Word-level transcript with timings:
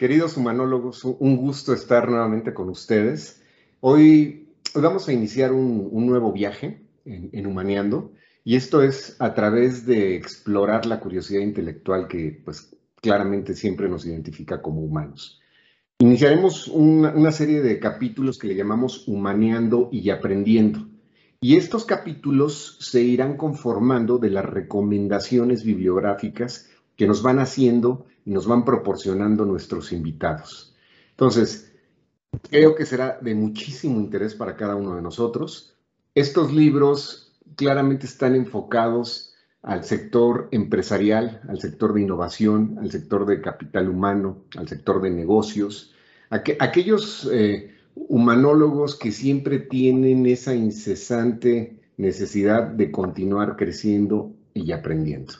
Queridos 0.00 0.38
humanólogos, 0.38 1.04
un 1.04 1.36
gusto 1.36 1.74
estar 1.74 2.08
nuevamente 2.08 2.54
con 2.54 2.70
ustedes. 2.70 3.42
Hoy, 3.80 4.48
vamos 4.74 5.06
a 5.06 5.12
iniciar 5.12 5.52
un, 5.52 5.90
nuevo 6.06 6.32
viaje 6.32 6.80
en, 7.04 7.28
en, 7.34 7.46
Humaneando 7.46 8.10
y 8.42 8.56
esto 8.56 8.82
es 8.82 9.16
a 9.18 9.34
través 9.34 9.84
de 9.84 10.16
explorar 10.16 10.86
la 10.86 11.00
curiosidad 11.00 11.42
intelectual 11.42 12.08
que 12.08 12.40
pues 12.42 12.74
claramente 13.02 13.52
siempre 13.52 13.90
nos 13.90 14.06
identifica 14.06 14.62
como 14.62 14.80
humanos. 14.80 15.38
Iniciaremos 15.98 16.68
una, 16.68 17.12
una 17.12 17.30
serie 17.30 17.60
de 17.60 17.78
capítulos 17.78 18.38
que 18.38 18.46
le 18.46 18.54
llamamos 18.54 19.06
Humaneando 19.06 19.90
y 19.92 20.08
Aprendiendo. 20.08 20.88
Y 21.42 21.56
estos 21.56 21.84
capítulos 21.84 22.78
se 22.80 23.02
irán 23.02 23.36
conformando 23.36 24.16
de 24.16 24.30
las 24.30 24.46
recomendaciones 24.46 25.62
bibliográficas 25.62 26.69
que 27.00 27.06
nos 27.06 27.22
van 27.22 27.38
haciendo 27.38 28.04
y 28.26 28.30
nos 28.30 28.46
van 28.46 28.66
proporcionando 28.66 29.46
nuestros 29.46 29.90
invitados. 29.90 30.74
Entonces, 31.12 31.72
creo 32.50 32.74
que 32.74 32.84
será 32.84 33.18
de 33.22 33.34
muchísimo 33.34 33.98
interés 33.98 34.34
para 34.34 34.54
cada 34.54 34.76
uno 34.76 34.96
de 34.96 35.00
nosotros. 35.00 35.74
Estos 36.14 36.52
libros 36.52 37.32
claramente 37.56 38.04
están 38.04 38.34
enfocados 38.34 39.32
al 39.62 39.84
sector 39.84 40.48
empresarial, 40.50 41.40
al 41.48 41.58
sector 41.58 41.94
de 41.94 42.02
innovación, 42.02 42.76
al 42.78 42.90
sector 42.90 43.24
de 43.24 43.40
capital 43.40 43.88
humano, 43.88 44.44
al 44.58 44.68
sector 44.68 45.00
de 45.00 45.08
negocios, 45.08 45.94
aquellos 46.28 47.26
eh, 47.32 47.74
humanólogos 47.94 48.94
que 48.94 49.10
siempre 49.10 49.58
tienen 49.58 50.26
esa 50.26 50.54
incesante 50.54 51.80
necesidad 51.96 52.64
de 52.64 52.90
continuar 52.90 53.56
creciendo 53.56 54.34
y 54.52 54.72
aprendiendo. 54.72 55.32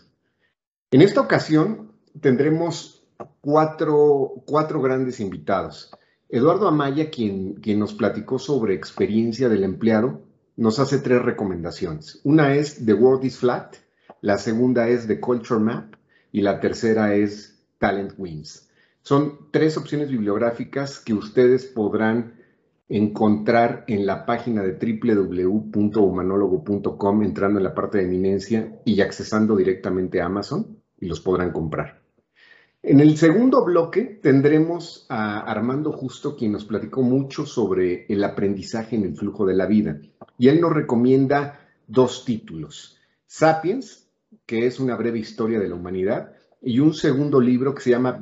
En 0.92 1.02
esta 1.02 1.20
ocasión 1.20 1.92
tendremos 2.20 3.06
cuatro, 3.40 4.42
cuatro 4.44 4.82
grandes 4.82 5.20
invitados. 5.20 5.92
Eduardo 6.28 6.66
Amaya, 6.66 7.10
quien, 7.10 7.54
quien 7.54 7.78
nos 7.78 7.94
platicó 7.94 8.40
sobre 8.40 8.74
experiencia 8.74 9.48
del 9.48 9.62
empleado, 9.62 10.22
nos 10.56 10.80
hace 10.80 10.98
tres 10.98 11.22
recomendaciones. 11.22 12.20
Una 12.24 12.56
es 12.56 12.84
The 12.84 12.94
World 12.94 13.24
is 13.24 13.38
Flat, 13.38 13.76
la 14.20 14.36
segunda 14.36 14.88
es 14.88 15.06
The 15.06 15.20
Culture 15.20 15.60
Map 15.60 15.94
y 16.32 16.40
la 16.40 16.58
tercera 16.58 17.14
es 17.14 17.62
Talent 17.78 18.14
Wins. 18.18 18.68
Son 19.02 19.46
tres 19.52 19.76
opciones 19.76 20.10
bibliográficas 20.10 20.98
que 20.98 21.14
ustedes 21.14 21.66
podrán 21.66 22.34
encontrar 22.88 23.84
en 23.86 24.06
la 24.06 24.26
página 24.26 24.64
de 24.64 24.72
www.humanólogo.com 24.72 27.22
entrando 27.22 27.60
en 27.60 27.64
la 27.64 27.76
parte 27.76 27.98
de 27.98 28.06
eminencia 28.06 28.80
y 28.84 29.00
accesando 29.00 29.54
directamente 29.54 30.20
a 30.20 30.26
Amazon 30.26 30.79
y 31.00 31.06
los 31.06 31.20
podrán 31.20 31.52
comprar. 31.52 32.00
En 32.82 33.00
el 33.00 33.18
segundo 33.18 33.62
bloque 33.64 34.20
tendremos 34.22 35.04
a 35.10 35.40
Armando 35.40 35.92
Justo, 35.92 36.34
quien 36.34 36.52
nos 36.52 36.64
platicó 36.64 37.02
mucho 37.02 37.44
sobre 37.44 38.06
el 38.08 38.24
aprendizaje 38.24 38.96
en 38.96 39.04
el 39.04 39.16
flujo 39.16 39.44
de 39.44 39.54
la 39.54 39.66
vida. 39.66 40.00
Y 40.38 40.48
él 40.48 40.60
nos 40.62 40.72
recomienda 40.72 41.68
dos 41.86 42.24
títulos. 42.24 42.96
Sapiens, 43.26 44.08
que 44.46 44.66
es 44.66 44.80
una 44.80 44.96
breve 44.96 45.18
historia 45.18 45.60
de 45.60 45.68
la 45.68 45.74
humanidad, 45.74 46.32
y 46.62 46.80
un 46.80 46.94
segundo 46.94 47.40
libro 47.40 47.74
que 47.74 47.82
se 47.82 47.90
llama 47.90 48.20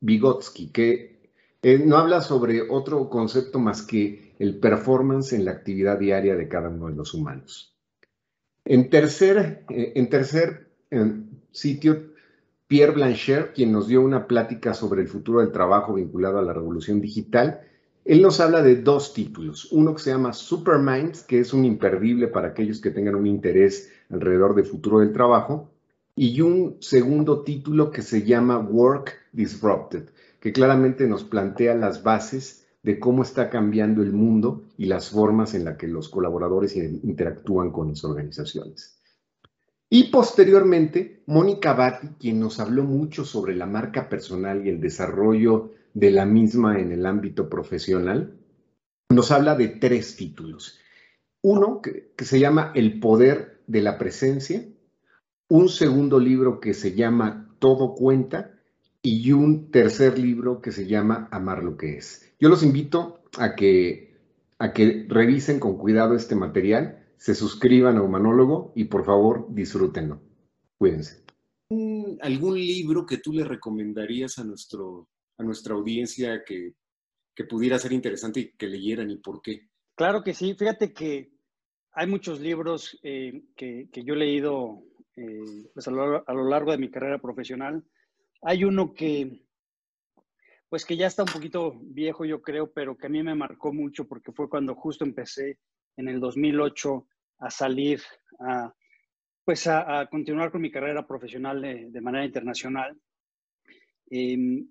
Vygotsky, 0.00 0.70
que 0.70 1.30
eh, 1.62 1.78
no 1.78 1.96
habla 1.96 2.20
sobre 2.20 2.62
otro 2.68 3.08
concepto 3.08 3.58
más 3.58 3.82
que 3.82 4.34
el 4.38 4.58
performance 4.58 5.32
en 5.32 5.44
la 5.44 5.52
actividad 5.52 5.98
diaria 5.98 6.36
de 6.36 6.48
cada 6.48 6.68
uno 6.68 6.88
de 6.88 6.94
los 6.94 7.14
humanos. 7.14 7.76
En 8.64 8.90
tercer, 8.90 9.64
eh, 9.70 9.92
en 9.94 10.08
tercer 10.08 10.68
eh, 10.90 11.12
sitio 11.58 12.12
Pierre 12.68 12.92
Blancher, 12.92 13.52
quien 13.54 13.72
nos 13.72 13.88
dio 13.88 14.02
una 14.02 14.26
plática 14.26 14.74
sobre 14.74 15.02
el 15.02 15.08
futuro 15.08 15.40
del 15.40 15.52
trabajo 15.52 15.94
vinculado 15.94 16.38
a 16.38 16.42
la 16.42 16.52
revolución 16.52 17.00
digital. 17.00 17.62
Él 18.04 18.22
nos 18.22 18.40
habla 18.40 18.62
de 18.62 18.76
dos 18.76 19.14
títulos. 19.14 19.72
Uno 19.72 19.94
que 19.94 20.02
se 20.02 20.10
llama 20.10 20.32
Superminds, 20.32 21.22
que 21.22 21.40
es 21.40 21.52
un 21.52 21.64
imperdible 21.64 22.28
para 22.28 22.48
aquellos 22.48 22.80
que 22.80 22.90
tengan 22.90 23.14
un 23.14 23.26
interés 23.26 23.90
alrededor 24.10 24.54
del 24.54 24.66
futuro 24.66 25.00
del 25.00 25.12
trabajo. 25.12 25.70
Y 26.14 26.40
un 26.42 26.76
segundo 26.80 27.42
título 27.42 27.90
que 27.90 28.02
se 28.02 28.24
llama 28.24 28.58
Work 28.58 29.14
Disrupted, 29.32 30.10
que 30.40 30.52
claramente 30.52 31.06
nos 31.06 31.24
plantea 31.24 31.74
las 31.74 32.02
bases 32.02 32.66
de 32.82 32.98
cómo 32.98 33.22
está 33.22 33.50
cambiando 33.50 34.02
el 34.02 34.12
mundo 34.12 34.64
y 34.76 34.86
las 34.86 35.10
formas 35.10 35.54
en 35.54 35.64
las 35.64 35.76
que 35.76 35.88
los 35.88 36.08
colaboradores 36.08 36.76
interactúan 36.76 37.70
con 37.70 37.88
las 37.88 38.04
organizaciones. 38.04 38.97
Y 39.90 40.04
posteriormente, 40.10 41.22
Mónica 41.26 41.72
Batti, 41.72 42.08
quien 42.20 42.40
nos 42.40 42.60
habló 42.60 42.84
mucho 42.84 43.24
sobre 43.24 43.56
la 43.56 43.66
marca 43.66 44.08
personal 44.08 44.66
y 44.66 44.68
el 44.68 44.80
desarrollo 44.80 45.72
de 45.94 46.10
la 46.10 46.26
misma 46.26 46.78
en 46.78 46.92
el 46.92 47.06
ámbito 47.06 47.48
profesional, 47.48 48.38
nos 49.10 49.30
habla 49.30 49.54
de 49.54 49.68
tres 49.68 50.16
títulos. 50.16 50.78
Uno 51.42 51.80
que, 51.80 52.12
se 52.24 52.38
llama 52.38 52.72
El 52.74 53.00
poder 53.00 53.62
de 53.66 53.80
la 53.80 53.96
presencia, 53.96 54.66
un 55.48 55.68
segundo 55.68 56.18
libro 56.20 56.60
que 56.60 56.74
se 56.74 56.94
llama 56.94 57.54
Todo 57.58 57.94
cuenta 57.94 58.52
y 59.00 59.32
un 59.32 59.70
tercer 59.70 60.18
libro 60.18 60.60
que 60.60 60.72
se 60.72 60.86
llama 60.86 61.28
Amar 61.30 61.64
lo 61.64 61.76
que 61.78 61.96
es. 61.96 62.30
Yo 62.38 62.50
los 62.50 62.62
invito 62.62 63.22
a 63.38 63.54
que, 63.54 64.16
revisen 65.08 65.60
con 65.60 65.78
cuidado 65.78 66.14
este 66.14 66.34
material 66.34 66.97
se 67.18 67.34
suscriban 67.34 67.96
a 67.96 68.02
Humanólogo 68.02 68.72
y 68.76 68.84
por 68.84 69.04
favor 69.04 69.46
disfrútenlo. 69.50 70.22
Cuídense. 70.78 71.24
¿Algún 72.22 72.54
libro 72.54 73.04
que 73.04 73.18
tú 73.18 73.32
le 73.32 73.44
recomendarías 73.44 74.38
a, 74.38 74.44
nuestro, 74.44 75.08
a 75.36 75.42
nuestra 75.42 75.74
audiencia 75.74 76.42
que, 76.44 76.74
que 77.34 77.44
pudiera 77.44 77.78
ser 77.78 77.92
interesante 77.92 78.40
y 78.40 78.52
que 78.52 78.68
leyeran 78.68 79.10
y 79.10 79.18
por 79.18 79.42
qué? 79.42 79.68
Claro 79.96 80.22
que 80.22 80.32
sí. 80.32 80.54
Fíjate 80.54 80.92
que 80.92 81.32
hay 81.92 82.06
muchos 82.06 82.40
libros 82.40 82.98
eh, 83.02 83.42
que, 83.56 83.88
que, 83.92 84.04
yo 84.04 84.14
he 84.14 84.18
leído 84.18 84.84
eh, 85.16 85.68
pues 85.74 85.88
a, 85.88 85.90
lo, 85.90 86.26
a, 86.26 86.32
lo, 86.32 86.48
largo 86.48 86.70
de 86.70 86.78
mi 86.78 86.88
carrera 86.88 87.18
profesional. 87.18 87.84
Hay 88.42 88.62
uno 88.62 88.94
que, 88.94 89.42
pues 90.68 90.86
que 90.86 90.96
ya 90.96 91.08
está 91.08 91.24
un 91.24 91.32
poquito 91.32 91.74
viejo, 91.80 92.24
yo 92.24 92.40
creo, 92.40 92.70
pero 92.72 92.96
que 92.96 93.08
a 93.08 93.10
mí 93.10 93.20
me 93.24 93.34
marcó 93.34 93.72
mucho 93.72 94.06
porque 94.06 94.30
fue 94.30 94.48
cuando 94.48 94.76
justo 94.76 95.04
empecé 95.04 95.58
en 95.98 96.08
el 96.08 96.20
2008 96.20 97.06
a 97.40 97.50
salir, 97.50 98.00
a, 98.38 98.72
pues 99.44 99.66
a, 99.66 100.06
continuar 100.10 100.50
con 100.50 100.62
mi 100.62 100.70
carrera 100.70 101.06
profesional 101.06 101.60
de, 101.60 102.00
manera 102.00 102.24
internacional. 102.24 102.96
Eh, 104.10 104.64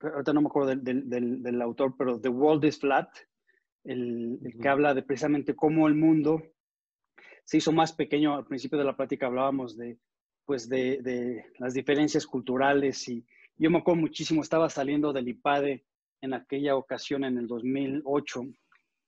ahorita 0.00 0.32
no 0.32 0.42
me 0.42 0.46
acuerdo 0.46 0.76
del, 0.76 1.08
del, 1.08 1.42
del, 1.42 1.62
autor, 1.62 1.94
pero 1.98 2.20
The 2.20 2.28
World 2.28 2.64
is 2.64 2.78
Flat, 2.78 3.10
el, 3.84 4.38
el, 4.44 4.58
que 4.58 4.68
habla 4.68 4.94
de 4.94 5.02
precisamente 5.02 5.54
cómo 5.56 5.88
el 5.88 5.94
mundo 5.94 6.42
se 7.44 7.58
hizo 7.58 7.72
más 7.72 7.92
pequeño. 7.92 8.36
Al 8.36 8.46
principio 8.46 8.78
de 8.78 8.84
la 8.84 8.96
plática 8.96 9.26
hablábamos 9.26 9.76
de, 9.76 9.98
pues 10.44 10.68
de, 10.68 11.02
de 11.02 11.46
las 11.58 11.74
diferencias 11.74 12.26
culturales 12.26 13.08
y 13.08 13.26
yo 13.56 13.70
me 13.70 13.78
acuerdo 13.78 14.02
muchísimo, 14.02 14.42
estaba 14.42 14.68
saliendo 14.68 15.12
del 15.12 15.28
IPADE 15.28 15.84
en 16.20 16.34
aquella 16.34 16.76
ocasión 16.76 17.24
en 17.24 17.38
el 17.38 17.48
2008 17.48 18.42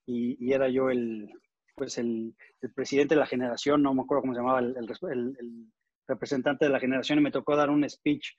y, 0.08 0.52
era 0.52 0.68
yo 0.70 0.88
el, 0.88 1.30
pues 1.74 1.98
el, 1.98 2.34
presidente 2.74 3.14
de 3.14 3.20
la 3.20 3.26
generación, 3.26 3.82
no 3.82 3.92
me 3.92 4.02
acuerdo 4.02 4.22
cómo 4.22 4.34
se 4.34 4.40
llamaba, 4.40 4.60
el, 4.60 5.68
representante 6.06 6.64
de 6.64 6.70
la 6.70 6.80
generación, 6.80 7.18
y 7.18 7.22
me 7.22 7.30
tocó 7.30 7.54
dar 7.54 7.68
un 7.68 7.88
speech 7.88 8.30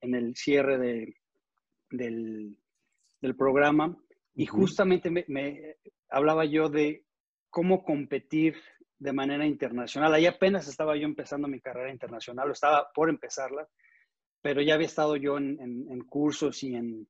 en 0.00 0.14
el 0.14 0.34
cierre 0.34 0.78
de, 0.78 1.14
del, 1.90 2.56
programa. 3.36 3.94
Y 4.34 4.46
justamente 4.46 5.10
me, 5.10 5.76
hablaba 6.08 6.46
yo 6.46 6.70
de 6.70 7.04
cómo 7.50 7.82
competir 7.82 8.56
de 8.98 9.12
manera 9.12 9.44
internacional. 9.44 10.14
Ahí 10.14 10.24
apenas 10.24 10.66
estaba 10.66 10.96
yo 10.96 11.04
empezando 11.04 11.46
mi 11.46 11.60
carrera 11.60 11.92
internacional, 11.92 12.48
o 12.48 12.52
estaba 12.52 12.90
por 12.94 13.10
empezarla, 13.10 13.68
pero 14.40 14.62
ya 14.62 14.74
había 14.74 14.86
estado 14.86 15.16
yo 15.16 15.36
en 15.36 16.00
cursos 16.08 16.62
y 16.62 16.74
en, 16.74 17.06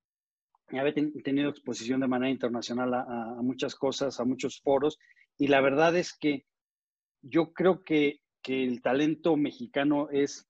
había 0.71 0.95
tenido 1.25 1.49
exposición 1.49 2.01
de 2.01 2.09
manera 2.09 2.31
internacional 2.31 2.93
a, 2.95 3.39
muchas 3.43 3.75
cosas, 3.75 4.21
a 4.21 4.25
muchos 4.25 4.61
foros, 4.61 4.99
y 5.39 5.47
la 5.49 5.61
verdad 5.61 5.97
es 5.97 6.17
que 6.17 6.45
yo 7.23 7.53
creo 7.53 7.85
que, 7.85 8.21
que 8.43 8.65
el 8.65 8.83
talento 8.83 9.37
mexicano 9.37 10.09
es 10.11 10.47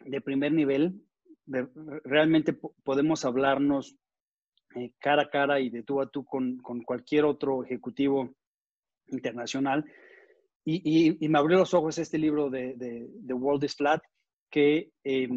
de 0.00 0.20
primer 0.20 0.52
nivel, 0.52 1.02
realmente 1.46 2.56
podemos 2.82 3.24
hablarnos 3.24 3.96
eh, 4.74 4.92
cara 4.98 5.22
a 5.22 5.30
cara 5.30 5.60
y 5.60 5.70
de 5.70 5.82
tú 5.82 6.00
a 6.00 6.10
tú 6.10 6.24
con, 6.24 6.58
con 6.58 6.82
cualquier 6.82 7.24
otro 7.24 7.64
ejecutivo 7.64 8.34
internacional. 9.08 9.84
Y, 10.64 11.16
y, 11.22 11.28
me 11.28 11.38
abrió 11.38 11.58
los 11.58 11.74
ojos 11.74 11.98
este 11.98 12.16
libro 12.16 12.48
de, 12.48 12.74
de, 12.74 13.06
de 13.10 13.34
World 13.34 13.64
is 13.64 13.76
Flat, 13.76 14.02
que 14.50 14.90
eh, 15.04 15.28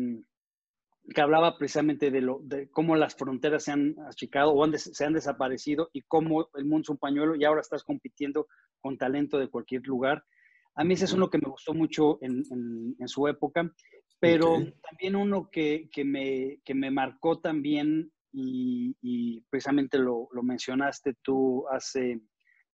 que 1.13 1.21
hablaba 1.21 1.57
precisamente 1.57 2.11
de, 2.11 2.21
lo, 2.21 2.39
de 2.43 2.69
cómo 2.69 2.95
las 2.95 3.15
fronteras 3.15 3.63
se 3.63 3.71
han 3.71 3.95
achicado 4.07 4.53
o 4.53 4.77
se 4.77 5.05
han 5.05 5.13
desaparecido 5.13 5.89
y 5.93 6.01
cómo 6.01 6.49
el 6.55 6.65
mundo 6.65 6.81
es 6.81 6.89
un 6.89 6.97
pañuelo 6.97 7.35
y 7.35 7.45
ahora 7.45 7.61
estás 7.61 7.83
compitiendo 7.83 8.47
con 8.81 8.97
talento 8.97 9.37
de 9.37 9.49
cualquier 9.49 9.85
lugar. 9.87 10.23
A 10.75 10.83
mí 10.83 10.93
ese 10.93 11.05
es 11.05 11.13
uno 11.13 11.29
que 11.29 11.39
me 11.39 11.49
gustó 11.49 11.73
mucho 11.73 12.19
en, 12.21 12.43
su 13.07 13.27
época, 13.27 13.71
pero 14.19 14.57
también 14.87 15.15
uno 15.15 15.49
que, 15.51 15.89
me, 16.05 16.59
que 16.63 16.75
me 16.75 16.91
marcó 16.91 17.39
también 17.39 18.11
y, 18.31 19.41
precisamente 19.49 19.97
lo, 19.97 20.29
mencionaste 20.43 21.15
tú 21.23 21.65
hace, 21.69 22.21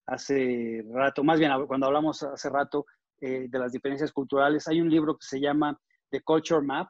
hace 0.07 0.83
rato, 0.91 1.23
más 1.23 1.39
bien 1.39 1.51
cuando 1.67 1.85
hablamos 1.85 2.23
hace 2.23 2.49
rato 2.49 2.85
eh, 3.21 3.47
de 3.47 3.59
las 3.59 3.71
diferencias 3.71 4.11
culturales, 4.11 4.67
hay 4.67 4.81
un 4.81 4.89
libro 4.89 5.17
que 5.17 5.25
se 5.25 5.39
llama 5.39 5.79
The 6.09 6.21
Culture 6.21 6.61
Map, 6.61 6.89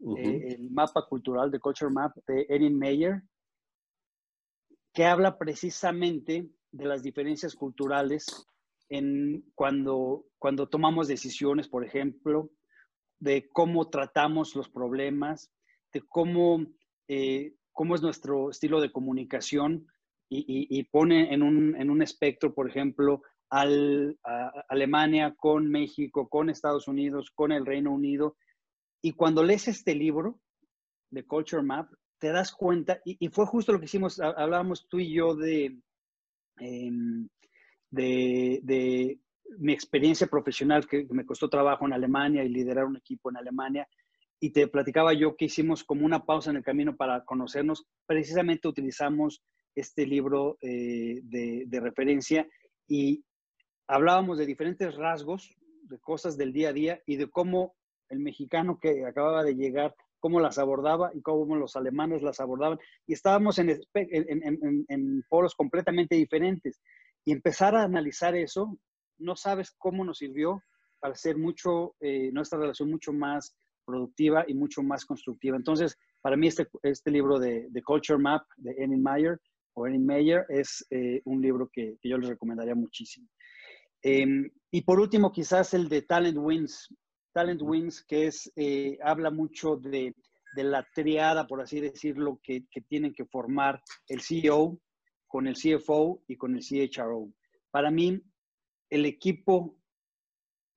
eh, 0.00 0.56
el 0.58 0.70
mapa 0.70 1.06
cultural 1.06 1.50
de 1.50 1.60
Culture 1.60 1.90
Map 1.90 2.16
de 2.26 2.46
Erin 2.48 2.78
Meyer, 2.78 3.22
que 4.92 5.04
habla 5.04 5.38
precisamente 5.38 6.48
de 6.72 6.84
las 6.84 7.02
diferencias 7.02 7.54
culturales 7.54 8.46
en 8.88 9.44
cuando, 9.54 10.26
cuando 10.38 10.68
tomamos 10.68 11.08
decisiones, 11.08 11.68
por 11.68 11.84
ejemplo, 11.84 12.50
de 13.18 13.48
cómo 13.50 13.88
tratamos 13.88 14.54
los 14.54 14.68
problemas, 14.68 15.50
de 15.92 16.02
cómo 16.02 16.66
eh, 17.08 17.54
cómo 17.76 17.94
es 17.94 18.00
nuestro 18.00 18.50
estilo 18.50 18.80
de 18.80 18.90
comunicación 18.90 19.86
y, 20.28 20.82
pone 20.84 21.32
en 21.32 21.42
un, 21.42 22.02
espectro, 22.02 22.52
por 22.54 22.68
ejemplo, 22.68 23.22
a 23.50 23.64
Alemania 24.68 25.34
con 25.36 25.70
México, 25.70 26.28
con 26.28 26.48
Estados 26.48 26.88
Unidos, 26.88 27.30
con 27.32 27.52
el 27.52 27.66
Reino 27.66 27.92
Unido. 27.92 28.36
Y 29.02 29.12
cuando 29.12 29.42
lees 29.42 29.68
este 29.68 29.94
libro 29.94 30.40
de 31.10 31.24
Culture 31.24 31.62
Map, 31.62 31.90
te 32.18 32.28
das 32.28 32.52
cuenta, 32.52 33.00
y, 33.04 33.28
fue 33.28 33.46
justo 33.46 33.72
lo 33.72 33.78
que 33.78 33.84
hicimos, 33.84 34.18
hablábamos 34.20 34.88
tú 34.88 34.98
y 34.98 35.12
yo 35.12 35.34
de, 35.34 35.78
em, 36.58 37.28
de, 37.90 38.60
de, 38.62 39.20
mi 39.58 39.72
experiencia 39.72 40.26
profesional, 40.26 40.86
que 40.86 41.06
me 41.10 41.24
costó 41.24 41.48
trabajo 41.48 41.86
en 41.86 41.92
Alemania 41.92 42.42
y 42.42 42.48
liderar 42.48 42.86
un 42.86 42.96
equipo 42.96 43.30
en 43.30 43.36
Alemania, 43.36 43.86
y 44.40 44.50
te 44.50 44.68
platicaba 44.68 45.12
yo 45.14 45.36
que 45.36 45.46
hicimos 45.46 45.84
como 45.84 46.04
una 46.04 46.24
pausa 46.24 46.50
en 46.50 46.56
el 46.56 46.64
camino 46.64 46.96
para 46.96 47.24
conocernos. 47.24 47.86
Precisamente 48.06 48.68
utilizamos 48.68 49.42
este 49.74 50.06
libro 50.06 50.58
eh, 50.60 51.20
de, 51.22 51.80
referencia 51.80 52.48
y 52.88 53.24
hablábamos 53.86 54.38
de 54.38 54.46
diferentes 54.46 54.94
rasgos, 54.94 55.54
de 55.82 55.98
cosas 55.98 56.36
del 56.36 56.52
día 56.52 56.70
a 56.70 56.72
día 56.72 57.02
y 57.06 57.16
de 57.16 57.30
cómo 57.30 57.76
el 58.08 58.20
mexicano 58.20 58.78
que 58.80 59.04
acababa 59.04 59.42
de 59.42 59.54
llegar, 59.54 59.94
cómo 60.18 60.40
las 60.40 60.58
abordaba 60.58 61.10
y 61.14 61.20
cómo 61.22 61.56
los 61.56 61.76
alemanes 61.76 62.22
las 62.22 62.40
abordaban. 62.40 62.78
Y 63.06 63.12
estábamos 63.12 63.58
en, 63.58 63.80
en, 63.94 65.22
foros 65.28 65.54
completamente 65.54 66.16
diferentes. 66.16 66.80
Y 67.24 67.32
empezar 67.32 67.74
a 67.74 67.82
analizar 67.82 68.34
eso, 68.34 68.78
no 69.18 69.36
sabes 69.36 69.72
cómo 69.78 70.04
nos 70.04 70.18
sirvió 70.18 70.62
para 71.00 71.14
hacer 71.14 71.36
mucho, 71.36 71.94
eh, 72.00 72.30
nuestra 72.32 72.58
relación 72.58 72.90
mucho 72.90 73.12
más 73.12 73.54
productiva 73.84 74.44
y 74.48 74.54
mucho 74.54 74.82
más 74.82 75.04
constructiva. 75.04 75.56
Entonces, 75.56 75.96
para 76.20 76.36
mí 76.36 76.48
este, 76.48 76.68
este 76.82 77.10
libro 77.10 77.38
de, 77.38 77.68
de 77.70 77.82
Culture 77.82 78.18
Map 78.18 78.42
de 78.56 78.72
Enin 78.78 79.02
Meyer 79.02 79.38
o 79.74 79.86
Enin 79.86 80.04
Meyer 80.04 80.44
es 80.48 80.84
eh, 80.90 81.20
un 81.24 81.40
libro 81.40 81.68
que, 81.72 81.96
que, 82.00 82.08
yo 82.08 82.18
les 82.18 82.30
recomendaría 82.30 82.74
muchísimo. 82.74 83.28
Em, 84.02 84.50
y 84.70 84.82
por 84.82 85.00
último, 85.00 85.32
quizás 85.32 85.74
el 85.74 85.88
de 85.88 86.02
Talent 86.02 86.38
Wins. 86.38 86.88
Talent 87.36 87.60
Wins, 87.60 88.02
que 88.02 88.28
es, 88.28 88.50
eh, 88.56 88.96
habla 89.02 89.30
mucho 89.30 89.76
de, 89.76 90.14
de, 90.54 90.64
la 90.64 90.88
triada, 90.94 91.46
por 91.46 91.60
así 91.60 91.82
decirlo, 91.82 92.40
que, 92.42 92.64
que, 92.70 92.80
tienen 92.80 93.12
que 93.12 93.26
formar 93.26 93.82
el 94.08 94.22
CEO 94.22 94.80
con 95.26 95.46
el 95.46 95.54
CFO 95.54 96.22
y 96.28 96.36
con 96.36 96.56
el 96.56 96.62
CHRO. 96.62 97.28
Para 97.70 97.90
mí, 97.90 98.22
el 98.88 99.04
equipo, 99.04 99.76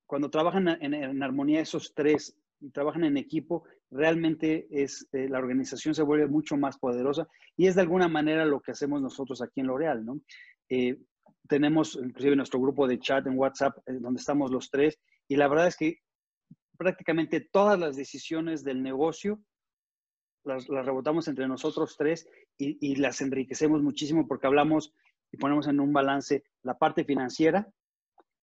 cuando 0.05 0.29
trabajan 0.29 0.67
en, 0.67 0.93
en 0.93 1.23
armonía 1.23 1.61
esos 1.61 1.93
tres, 1.93 2.37
y 2.59 2.71
trabajan 2.71 3.05
en 3.05 3.15
equipo, 3.15 3.63
realmente 3.89 4.67
es, 4.69 5.07
eh, 5.13 5.29
la 5.29 5.39
organización 5.39 5.95
se 5.95 6.03
vuelve 6.03 6.27
mucho 6.27 6.57
más 6.57 6.77
poderosa 6.77 7.25
y 7.55 7.67
es 7.67 7.75
de 7.75 7.83
alguna 7.83 8.09
manera 8.09 8.43
lo 8.43 8.59
que 8.59 8.71
hacemos 8.71 9.01
nosotros 9.01 9.41
aquí 9.41 9.61
en 9.61 9.67
L'Oreal, 9.67 10.05
¿no? 10.05 10.19
Eh, 10.67 10.97
tenemos 11.47 11.95
inclusive 11.95 12.35
nuestro 12.35 12.59
grupo 12.59 12.85
de 12.85 12.99
chat 12.99 13.25
en 13.27 13.39
WhatsApp 13.39 13.77
eh, 13.85 13.93
donde 13.93 14.19
estamos 14.19 14.51
los 14.51 14.69
tres 14.69 14.99
y 15.29 15.37
la 15.37 15.47
verdad 15.47 15.67
es 15.67 15.77
que 15.77 15.99
prácticamente 16.79 17.41
todas 17.41 17.77
las 17.77 17.97
decisiones 17.97 18.63
del 18.63 18.81
negocio 18.81 19.41
las, 20.45 20.65
rebotamos 20.67 21.27
entre 21.27 21.47
nosotros 21.47 21.95
tres 21.97 22.27
y, 22.57 22.95
las 22.95 23.21
enriquecemos 23.21 23.81
muchísimo 23.81 24.27
porque 24.27 24.47
hablamos 24.47 24.93
y 25.31 25.37
ponemos 25.37 25.67
en 25.67 25.81
un 25.81 25.93
balance 25.93 26.43
la 26.63 26.77
parte 26.77 27.03
financiera, 27.03 27.71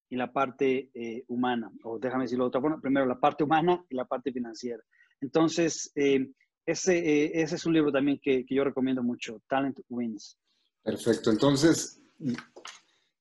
y 0.09 0.17
la 0.17 0.33
parte 0.33 0.91
eh, 0.95 1.25
humana, 1.29 1.71
o 1.83 1.99
déjame 1.99 2.25
decirlo 2.25 2.45
de 2.45 2.49
otra 2.49 2.61
forma, 2.61 2.81
primero 2.81 3.07
la 3.07 3.19
parte 3.19 3.43
humana 3.43 3.85
y 3.89 3.97
la 3.97 4.05
parte 4.05 4.33
financiera. 4.33 4.81
Entonces, 5.21 5.91
eh, 5.97 6.31
ese, 6.65 6.99
eh, 6.99 7.43
ese, 7.43 7.57
es 7.57 7.67
un 7.67 7.73
libro 7.73 7.91
también 7.91 8.21
que, 8.23 8.47
que, 8.47 8.55
yo 8.55 8.63
recomiendo 8.63 9.03
mucho, 9.03 9.43
Talent 9.49 9.81
Wins. 9.89 10.39
Perfecto, 10.85 11.31
entonces, 11.31 12.01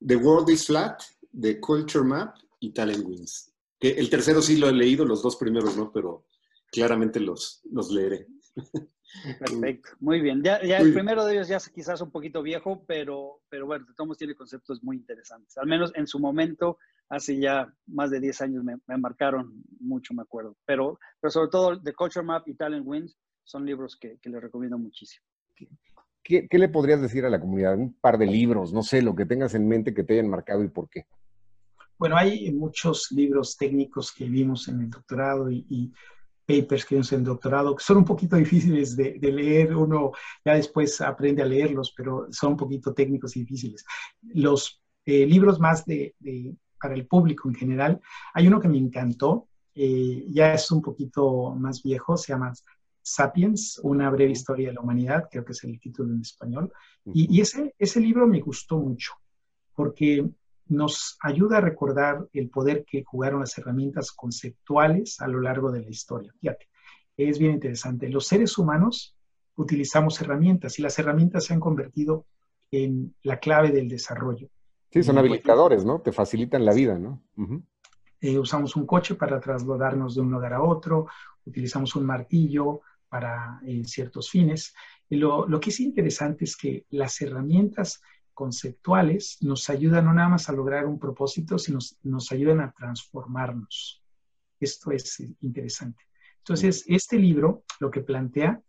The 0.06 0.16
World 0.16 0.50
is 0.52 0.68
Flat, 0.68 1.02
The 1.42 1.60
Culture 1.60 2.04
Map 2.04 2.36
y 2.60 2.72
Talent 2.72 3.04
Wins. 3.04 3.52
Que 3.86 3.92
el 3.92 4.10
tercero 4.10 4.42
sí 4.42 4.58
lo 4.58 4.68
he 4.68 4.74
leído, 4.74 5.06
los 5.06 5.22
dos 5.22 5.36
primeros 5.36 5.78
no, 5.78 5.92
pero 5.92 6.26
claramente 6.72 7.20
los, 7.20 7.62
los 7.72 7.92
leeré. 7.92 8.26
Perfecto, 9.40 9.90
muy 10.00 10.22
bien. 10.22 10.42
Ya, 10.42 10.60
ya 10.64 10.80
el 10.80 10.92
primero 10.92 11.24
de 11.24 11.36
ellos 11.36 11.48
ya 11.48 11.58
es 11.58 11.70
quizás 11.70 12.02
un 12.02 12.10
poquito 12.10 12.42
viejo, 12.42 12.84
pero, 12.88 13.44
pero 13.48 13.68
bueno, 13.68 13.86
Tomás 13.96 14.18
tiene 14.18 14.34
conceptos 14.34 14.84
muy 14.84 14.98
interesantes. 14.98 15.56
Al 15.60 15.68
menos 15.68 15.92
en 15.94 16.08
su 16.08 16.18
momento, 16.18 16.80
hace 17.10 17.40
ya 17.40 17.72
más 17.86 18.10
de 18.10 18.20
10 18.20 18.42
años, 18.42 18.64
me, 18.64 18.76
marcaron 18.98 19.54
mucho, 19.80 20.16
me 20.16 20.24
acuerdo. 20.24 20.58
Pero, 20.66 20.98
pero 21.22 21.30
sobre 21.30 21.52
todo 21.52 21.80
The 21.80 21.94
Culture 21.94 22.26
Map 22.26 22.48
y 22.48 22.56
Talent 22.56 22.88
Wins 22.88 23.16
son 23.44 23.68
libros 23.68 24.00
que, 24.02 24.18
que 24.20 24.32
les 24.32 24.42
recomiendo 24.42 24.80
muchísimo. 24.80 25.24
¿Qué, 26.24 26.48
¿Qué, 26.50 26.58
le 26.58 26.70
podrías 26.70 27.04
decir 27.04 27.24
a 27.24 27.30
la 27.30 27.40
comunidad? 27.40 27.78
Un 27.78 27.94
par 27.94 28.18
de 28.18 28.26
libros, 28.26 28.74
no 28.74 28.82
sé, 28.82 29.04
lo 29.04 29.16
que 29.16 29.28
tengas 29.28 29.54
en 29.54 29.68
mente 29.68 29.94
que 29.94 30.04
te 30.04 30.14
hayan 30.14 30.28
marcado 30.28 30.64
y 30.64 30.70
por 30.70 30.90
qué. 30.90 31.06
Bueno, 31.98 32.18
hay 32.18 32.52
muchos 32.52 33.12
libros 33.12 33.56
técnicos 33.58 34.12
que 34.12 34.26
vimos 34.26 34.68
en 34.68 34.82
el 34.82 34.90
doctorado 34.90 35.50
y 35.50 35.94
papers 36.46 36.86
que 36.86 36.96
vimos 36.96 37.12
en 37.12 37.24
doctorado, 37.24 37.76
que 37.76 37.84
son 37.84 37.98
un 37.98 38.06
poquito 38.06 38.36
difíciles 38.36 38.96
de, 38.96 39.18
leer, 39.20 39.76
uno 39.76 40.12
ya 40.44 40.56
después 40.56 41.02
aprende 41.02 41.42
a 41.42 41.46
leerlos, 41.46 41.94
pero 41.96 42.28
son 42.32 42.52
un 42.52 42.58
poquito 42.58 42.94
técnicos 42.94 43.36
y 43.36 43.42
difíciles. 43.42 43.84
Los 44.22 44.82
eh, 45.06 45.26
libros 45.26 45.60
más 45.60 45.86
de, 45.86 46.16
para 46.80 46.94
el 46.94 47.08
público 47.08 47.50
en 47.50 47.56
general, 47.56 48.02
hay 48.34 48.48
uno 48.48 48.60
que 48.60 48.68
me 48.68 48.78
encantó, 48.78 49.48
eh, 49.74 50.26
ya 50.30 50.54
es 50.54 50.70
un 50.72 50.82
poquito 50.82 51.56
más 51.56 51.82
viejo, 51.84 52.16
se 52.16 52.34
llama 52.34 52.54
Sapiens, 53.02 53.80
una 53.84 54.10
breve 54.10 54.32
historia 54.32 54.70
de 54.70 54.76
la 54.76 54.82
humanidad, 54.82 55.28
creo 55.30 55.44
que 55.44 55.52
es 55.52 55.64
el 55.64 55.80
título 55.80 56.14
en 56.14 56.22
español, 56.22 56.72
y, 57.14 57.36
y 57.36 57.42
ese, 57.42 57.74
ese 57.78 58.00
libro 58.00 58.28
me 58.28 58.40
gustó 58.40 58.78
mucho, 58.78 59.14
porque 59.76 60.28
nos 60.68 61.18
ayuda 61.22 61.58
a 61.58 61.62
recordar 61.62 62.28
el 62.34 62.50
poder 62.50 62.86
que 62.86 63.04
jugaron 63.04 63.42
las 63.42 63.58
herramientas 63.58 64.12
conceptuales 64.12 65.22
a 65.22 65.28
lo 65.28 65.40
largo 65.40 65.72
de 65.72 65.82
la 65.82 65.90
historia. 65.90 66.34
Fíjate, 66.40 66.68
es 67.18 67.40
bien 67.40 67.54
interesante. 67.54 68.10
Los 68.10 68.28
seres 68.28 68.58
humanos 68.58 69.16
utilizamos 69.56 70.20
herramientas 70.22 70.80
y 70.80 70.82
las 70.82 70.98
herramientas 71.00 71.46
se 71.46 71.54
han 71.54 71.60
convertido 71.60 72.26
en 72.72 73.16
la 73.24 73.40
clave 73.40 73.72
del 73.72 73.88
desarrollo. 73.88 74.50
Sí, 74.92 75.04
son 75.04 75.18
habilitadores, 75.18 75.86
¿no? 75.86 76.02
Te 76.02 76.12
facilitan 76.12 76.66
la 76.66 76.74
vida, 76.74 76.98
¿no? 76.98 77.22
Eh, 78.22 78.40
usamos 78.40 78.76
un 78.76 78.86
coche 78.86 79.16
para 79.16 79.40
trasladarnos 79.40 80.16
de 80.16 80.22
un 80.22 80.32
lugar 80.32 80.54
a 80.54 80.64
otro, 80.64 81.08
utilizamos 81.46 81.96
un 81.96 82.06
martillo 82.06 82.82
para 83.08 83.60
eh, 83.66 83.84
ciertos 83.86 84.30
fines. 84.30 84.74
Y 85.10 85.18
lo, 85.18 85.48
lo 85.48 85.60
que 85.60 85.70
es 85.70 85.80
interesante 85.80 86.46
es 86.46 86.56
que 86.56 86.86
las 86.90 87.22
herramientas 87.22 88.02
conceptuales 88.36 89.38
nos 89.42 89.70
ayudan 89.70 90.06
no 90.06 90.14
nada 90.14 90.30
más 90.30 90.50
a 90.50 90.54
lograr 90.54 90.86
un 90.86 91.00
propósito, 91.00 91.58
sino 91.58 91.80
nos 92.04 92.32
ayudan 92.32 92.60
a 92.60 92.72
transformarnos. 92.72 94.04
Esto 94.60 94.92
es 94.92 95.20
interesante. 95.42 96.04
Entonces, 96.40 96.84
este 96.88 97.18
libro 97.18 97.64
lo 97.80 97.90
que 97.90 98.02
plantea 98.02 98.62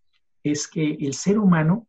es 0.43 0.67
que 0.67 0.95
el 0.95 1.13
ser 1.13 1.39
humano, 1.39 1.89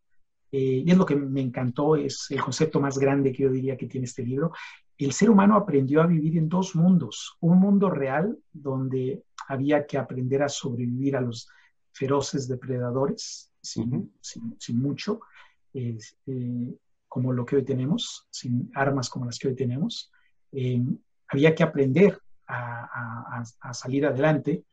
eh, 0.51 0.83
y 0.85 0.91
es 0.91 0.97
lo 0.97 1.05
que 1.05 1.15
me 1.15 1.41
encantó, 1.41 1.95
es 1.95 2.27
el 2.29 2.41
concepto 2.41 2.81
más 2.81 2.97
grande 2.97 3.31
que 3.31 3.43
yo 3.43 3.49
diría 3.49 3.77
que 3.77 3.87
tiene 3.87 4.05
este 4.05 4.23
libro, 4.23 4.51
el 4.97 5.13
ser 5.13 5.29
humano 5.29 5.55
aprendió 5.55 6.01
a 6.01 6.07
vivir 6.07 6.37
en 6.37 6.49
dos 6.49 6.75
mundos. 6.75 7.37
Un 7.39 7.59
mundo 7.59 7.89
real 7.89 8.37
donde 8.51 9.23
había 9.47 9.85
que 9.85 9.97
aprender 9.97 10.41
a 10.41 10.49
sobrevivir 10.49 11.15
a 11.15 11.21
los 11.21 11.47
feroces 11.91 12.47
depredadores, 12.47 13.51
sin, 13.61 14.11
mucho, 14.73 15.21
eh, 15.73 15.97
como 17.07 17.33
lo 17.33 17.45
que 17.45 17.57
hoy 17.57 17.63
tenemos, 17.63 18.27
sin 18.29 18.71
armas 18.73 19.09
como 19.09 19.25
las 19.25 19.39
que 19.39 19.47
hoy 19.47 19.55
tenemos. 19.55 20.11
Eh, 20.51 20.81
había 21.27 21.53
que 21.53 21.63
aprender 21.63 22.19
a, 22.47 23.43
salir 23.73 24.05
adelante, 24.05 24.63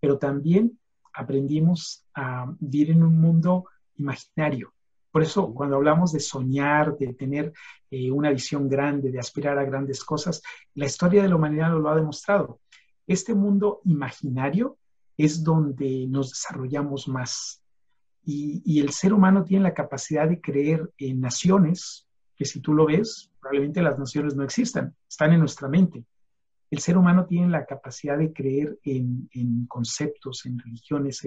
pero 0.00 0.18
también 0.18 0.78
aprendimos 1.12 2.04
a 2.14 2.46
vivir 2.60 2.90
en 2.90 3.02
un 3.02 3.18
mundo 3.18 3.64
imaginario, 3.96 4.72
Por 5.10 5.22
eso 5.22 5.52
cuando 5.54 5.76
hablamos 5.76 6.12
de 6.12 6.20
soñar, 6.20 6.96
de 6.98 7.14
tener 7.14 7.52
eh, 7.90 8.10
una 8.10 8.30
visión 8.30 8.68
grande, 8.68 9.10
de 9.10 9.18
aspirar 9.18 9.58
a 9.58 9.64
grandes 9.64 10.04
cosas, 10.04 10.42
la 10.74 10.86
historia 10.86 11.22
de 11.22 11.28
la 11.28 11.36
humanidad 11.36 11.70
lo 11.70 11.88
ha 11.88 11.96
demostrado. 11.96 12.60
Este 13.06 13.34
mundo 13.34 13.80
imaginario 13.84 14.78
es 15.16 15.42
donde 15.42 16.06
nos 16.08 16.30
desarrollamos 16.30 17.08
más. 17.08 17.62
Y, 18.28 18.80
el 18.80 18.90
ser 18.90 19.12
humano 19.12 19.44
tiene 19.44 19.62
la 19.62 19.72
capacidad 19.72 20.28
de 20.28 20.40
creer 20.40 20.90
en 20.98 21.20
naciones, 21.20 22.08
que 22.34 22.44
si 22.44 22.60
tú 22.60 22.74
lo 22.74 22.86
ves, 22.86 23.30
probablemente 23.40 23.80
las 23.80 24.00
naciones 24.00 24.34
no 24.34 24.42
existan, 24.42 24.96
están 25.08 25.32
en 25.32 25.38
nuestra 25.38 25.68
mente. 25.68 26.04
El 26.68 26.80
ser 26.80 26.98
humano 26.98 27.26
tiene 27.26 27.48
la 27.48 27.64
capacidad 27.64 28.18
de 28.18 28.32
creer 28.32 28.80
en, 28.82 29.66
conceptos, 29.68 30.44
en 30.44 30.58
religiones, 30.58 31.24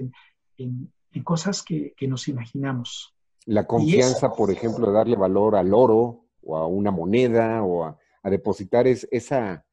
en, 0.58 0.92
cosas 1.24 1.62
que, 1.62 1.94
nos 2.06 2.28
imaginamos. 2.28 3.14
La 3.46 3.66
confianza, 3.66 4.34
por 4.34 4.50
ejemplo, 4.50 4.88
de 4.88 4.92
darle 4.92 5.16
valor 5.16 5.56
al 5.56 5.72
oro 5.72 6.26
o 6.42 6.58
a 6.58 6.66
una 6.66 6.90
moneda 6.90 7.62
o 7.62 7.84
a, 7.84 7.98
depositar 8.24 8.86
es, 8.86 9.08
esa 9.10 9.64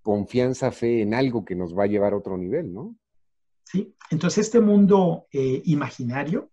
confianza, 0.00 0.72
fe 0.72 1.02
en 1.02 1.12
algo 1.12 1.44
que 1.44 1.54
nos 1.54 1.76
va 1.76 1.84
a 1.84 1.88
llevar 1.88 2.14
a 2.14 2.16
otro 2.16 2.38
nivel, 2.38 2.72
¿no? 2.72 2.96
Sí, 3.64 3.94
entonces 4.10 4.46
este 4.46 4.60
mundo 4.60 5.26
eh, 5.30 5.60
imaginario 5.66 6.50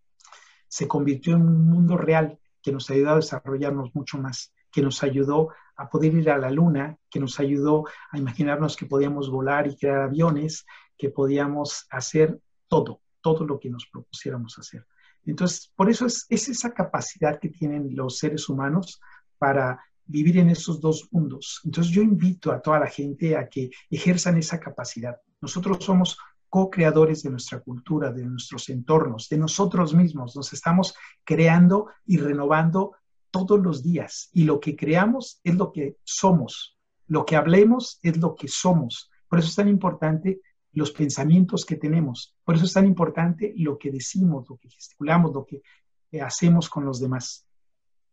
se 0.67 0.87
convirtió 0.87 1.35
en 1.35 1.41
un 1.43 1.69
mundo 1.69 1.97
real 1.97 2.39
que 2.61 2.71
nos 2.71 2.89
ayudó 2.89 3.11
a 3.11 3.15
desarrollarnos 3.15 3.93
mucho 3.95 4.17
más, 4.17 4.53
que 4.71 4.81
nos 4.81 5.03
ayudó 5.03 5.49
a 5.75 5.89
poder 5.89 6.13
ir 6.15 6.29
a 6.29 6.37
la 6.37 6.49
luna, 6.49 6.97
que 7.09 7.19
nos 7.19 7.39
ayudó 7.39 7.85
a 8.11 8.17
imaginarnos 8.17 8.75
que 8.75 8.85
podíamos 8.85 9.29
volar 9.29 9.67
y 9.67 9.77
crear 9.77 10.01
aviones, 10.01 10.65
que 10.97 11.09
podíamos 11.09 11.85
hacer 11.89 12.39
todo, 12.67 13.01
todo 13.21 13.45
lo 13.45 13.59
que 13.59 13.69
nos 13.69 13.85
propusiéramos 13.91 14.57
hacer. 14.57 14.85
Entonces, 15.25 15.71
por 15.75 15.89
eso 15.89 16.05
es, 16.05 16.25
es 16.29 16.49
esa 16.49 16.73
capacidad 16.73 17.39
que 17.39 17.49
tienen 17.49 17.95
los 17.95 18.17
seres 18.17 18.49
humanos 18.49 18.99
para 19.37 19.79
vivir 20.05 20.37
en 20.37 20.49
esos 20.49 20.79
dos 20.79 21.07
mundos. 21.11 21.61
Entonces, 21.63 21.93
yo 21.93 22.01
invito 22.01 22.51
a 22.51 22.61
toda 22.61 22.79
la 22.79 22.87
gente 22.87 23.35
a 23.37 23.47
que 23.47 23.69
ejerzan 23.89 24.37
esa 24.37 24.59
capacidad. 24.59 25.17
Nosotros 25.41 25.83
somos 25.83 26.17
co-creadores 26.49 27.23
de 27.23 27.29
nuestra 27.29 27.59
cultura, 27.59 28.11
de 28.11 28.25
nuestros 28.25 28.69
entornos, 28.69 29.27
de 29.29 29.37
nosotros 29.37 29.93
mismos. 29.93 30.35
Nos 30.35 30.53
estamos 30.53 30.95
creando 31.23 31.87
y 32.05 32.17
renovando 32.17 32.95
todos 33.31 33.59
los 33.59 33.83
días. 33.83 34.29
Y 34.33 34.43
lo 34.43 34.59
que 34.59 34.75
creamos 34.75 35.39
es 35.43 35.55
lo 35.55 35.71
que 35.71 35.97
somos. 36.03 36.77
Lo 37.07 37.25
que 37.25 37.35
hablemos 37.35 37.99
es 38.01 38.17
lo 38.17 38.35
que 38.35 38.47
somos. 38.47 39.09
Por 39.27 39.39
eso 39.39 39.49
es 39.49 39.55
tan 39.55 39.67
importante 39.67 40.41
los 40.73 40.91
pensamientos 40.91 41.65
que 41.65 41.75
tenemos. 41.75 42.35
Por 42.43 42.55
eso 42.55 42.65
es 42.65 42.73
tan 42.73 42.85
importante 42.85 43.53
lo 43.57 43.77
que 43.77 43.91
decimos, 43.91 44.47
lo 44.49 44.57
que 44.57 44.69
gesticulamos, 44.69 45.33
lo 45.33 45.45
que 45.45 45.61
hacemos 46.21 46.69
con 46.69 46.85
los 46.85 46.99
demás. 46.99 47.45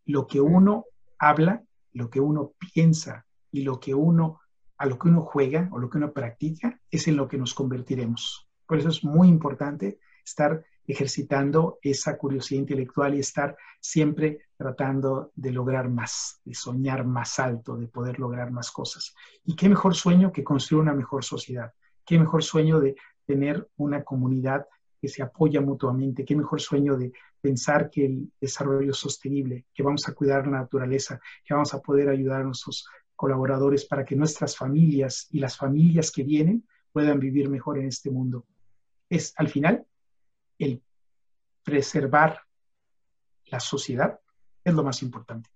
Lo 0.07 0.27
que 0.27 0.41
uno 0.41 0.87
habla, 1.19 1.63
lo 1.93 2.11
que 2.11 2.21
uno 2.21 2.53
piensa 2.59 3.27
y 3.51 3.63
lo 3.63 3.79
que 3.79 3.95
uno 3.95 4.41
a 4.79 4.87
lo 4.87 4.99
que 4.99 5.09
uno 5.09 5.23
juega 5.23 5.69
o 5.73 5.79
lo 5.79 5.89
que 5.89 5.99
uno 5.99 6.13
practica 6.13 6.81
es 6.91 7.07
en 7.09 7.17
lo 7.17 7.29
que 7.29 7.39
nos 7.39 7.55
convertiremos. 7.55 8.49
Por 8.67 8.79
eso 8.79 8.89
es 8.89 9.05
muy 9.05 9.29
importante 9.29 9.99
estar 10.25 10.65
ejercitando 10.87 11.79
esa 11.83 12.17
curiosidad 12.19 12.61
intelectual 12.61 13.15
y 13.15 13.21
estar 13.21 13.57
siempre 13.81 14.47
tratando 14.57 15.33
de 15.35 15.51
lograr 15.51 15.89
más, 15.89 16.41
de 16.45 16.55
soñar 16.55 17.07
más 17.07 17.39
alto, 17.39 17.77
de 17.77 17.89
poder 17.89 18.19
lograr 18.19 18.51
más 18.51 18.71
cosas. 18.71 19.15
Y 19.45 19.57
qué 19.57 19.69
mejor 19.69 19.95
sueño 19.95 20.33
que 20.33 20.45
construir 20.45 20.83
una 20.83 20.95
mejor 20.95 21.25
sociedad, 21.25 21.73
qué 22.05 22.19
mejor 22.19 22.43
sueño 22.43 22.81
de 22.81 22.97
tener 23.25 23.69
una 23.77 24.05
comunidad 24.05 24.67
que 25.01 25.09
se 25.09 25.23
apoya 25.23 25.61
mutuamente, 25.61 26.25
qué 26.25 26.37
mejor 26.37 26.61
sueño 26.61 26.97
de 26.97 27.13
pensar 27.41 27.91
que 27.91 28.07
el 28.07 28.33
desarrollo 28.41 28.91
es 28.91 28.97
sostenible, 28.97 29.67
que 29.75 29.83
vamos 29.83 30.09
a 30.09 30.15
cuidar 30.15 30.47
la 30.47 30.61
naturaleza, 30.61 31.21
que 31.45 31.53
vamos 31.53 31.75
a 31.75 31.81
poder 31.81 32.09
ayudar 32.09 32.41
a 32.41 32.45
nuestros 32.45 32.87
colaboradores 33.17 33.85
para 33.85 34.05
que 34.05 34.17
nuestras 34.17 34.57
familias 34.57 35.29
y 35.31 35.39
las 35.39 35.57
familias 35.57 36.11
que 36.11 36.23
vienen 36.23 36.67
puedan 36.93 37.19
vivir 37.19 37.49
mejor 37.49 37.79
en 37.79 37.87
este 37.87 38.11
mundo. 38.11 38.47
Es 39.09 39.33
al 39.37 39.49
final 39.49 39.85
el 40.59 40.83
preservar 41.63 42.41
la 43.47 43.61
sociedad 43.61 44.21
es 44.63 44.75
lo 44.75 44.83
más 44.83 45.03
importante. 45.03 45.51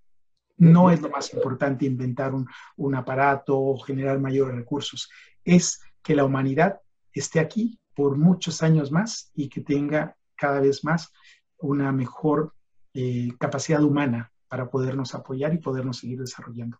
No 0.56 0.90
es 0.90 1.00
lo 1.00 1.08
más 1.08 1.32
importante 1.32 1.86
inventar 1.86 2.34
un, 2.34 2.48
un 2.76 2.94
aparato 2.94 3.58
o 3.58 3.78
generar 3.78 4.18
mayores 4.18 4.56
recursos. 4.56 5.08
Es 5.44 5.80
que 6.02 6.16
la 6.16 6.24
humanidad 6.24 6.80
esté 7.12 7.38
aquí 7.38 7.78
por 7.94 8.16
muchos 8.16 8.62
años 8.62 8.90
más 8.90 9.30
y 9.34 9.48
que 9.48 9.60
tenga 9.60 10.16
cada 10.36 10.60
vez 10.60 10.84
más 10.84 11.12
una 11.58 11.92
mejor 11.92 12.54
eh, 12.94 13.28
capacidad 13.38 13.82
humana 13.82 14.32
para 14.48 14.70
podernos 14.70 15.14
apoyar 15.14 15.52
y 15.52 15.58
podernos 15.58 15.98
seguir 15.98 16.20
desarrollando. 16.20 16.78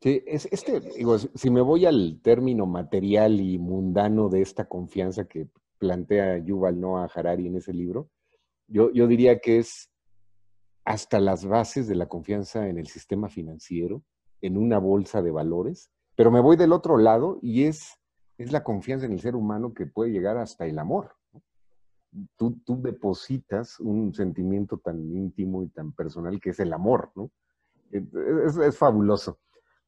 Sí, 0.00 0.22
es, 0.26 0.46
este, 0.52 0.80
digo, 0.80 1.18
si 1.18 1.50
me 1.50 1.62
voy 1.62 1.86
al 1.86 2.20
término 2.22 2.66
material 2.66 3.40
y 3.40 3.58
mundano 3.58 4.28
de 4.28 4.42
esta 4.42 4.66
confianza 4.66 5.24
que 5.24 5.48
plantea 5.78 6.38
Yuval 6.38 6.80
Noah 6.80 7.08
Harari 7.14 7.46
en 7.46 7.56
ese 7.56 7.72
libro, 7.72 8.10
yo, 8.68 8.90
yo 8.92 9.06
diría 9.06 9.38
que 9.38 9.58
es 9.58 9.90
hasta 10.84 11.18
las 11.18 11.46
bases 11.46 11.88
de 11.88 11.94
la 11.94 12.06
confianza 12.06 12.68
en 12.68 12.78
el 12.78 12.86
sistema 12.88 13.28
financiero, 13.28 14.02
en 14.40 14.56
una 14.56 14.78
bolsa 14.78 15.22
de 15.22 15.30
valores, 15.30 15.90
pero 16.14 16.30
me 16.30 16.40
voy 16.40 16.56
del 16.56 16.72
otro 16.72 16.98
lado 16.98 17.38
y 17.42 17.64
es, 17.64 17.98
es 18.38 18.52
la 18.52 18.62
confianza 18.62 19.06
en 19.06 19.12
el 19.12 19.20
ser 19.20 19.34
humano 19.34 19.72
que 19.74 19.86
puede 19.86 20.12
llegar 20.12 20.36
hasta 20.36 20.66
el 20.66 20.78
amor. 20.78 21.16
Tú, 22.36 22.60
tú 22.64 22.80
depositas 22.80 23.80
un 23.80 24.14
sentimiento 24.14 24.78
tan 24.78 25.10
íntimo 25.10 25.62
y 25.62 25.68
tan 25.68 25.92
personal 25.92 26.40
que 26.40 26.50
es 26.50 26.60
el 26.60 26.72
amor, 26.72 27.10
¿no? 27.14 27.30
Es, 27.90 28.56
es 28.56 28.78
fabuloso. 28.78 29.38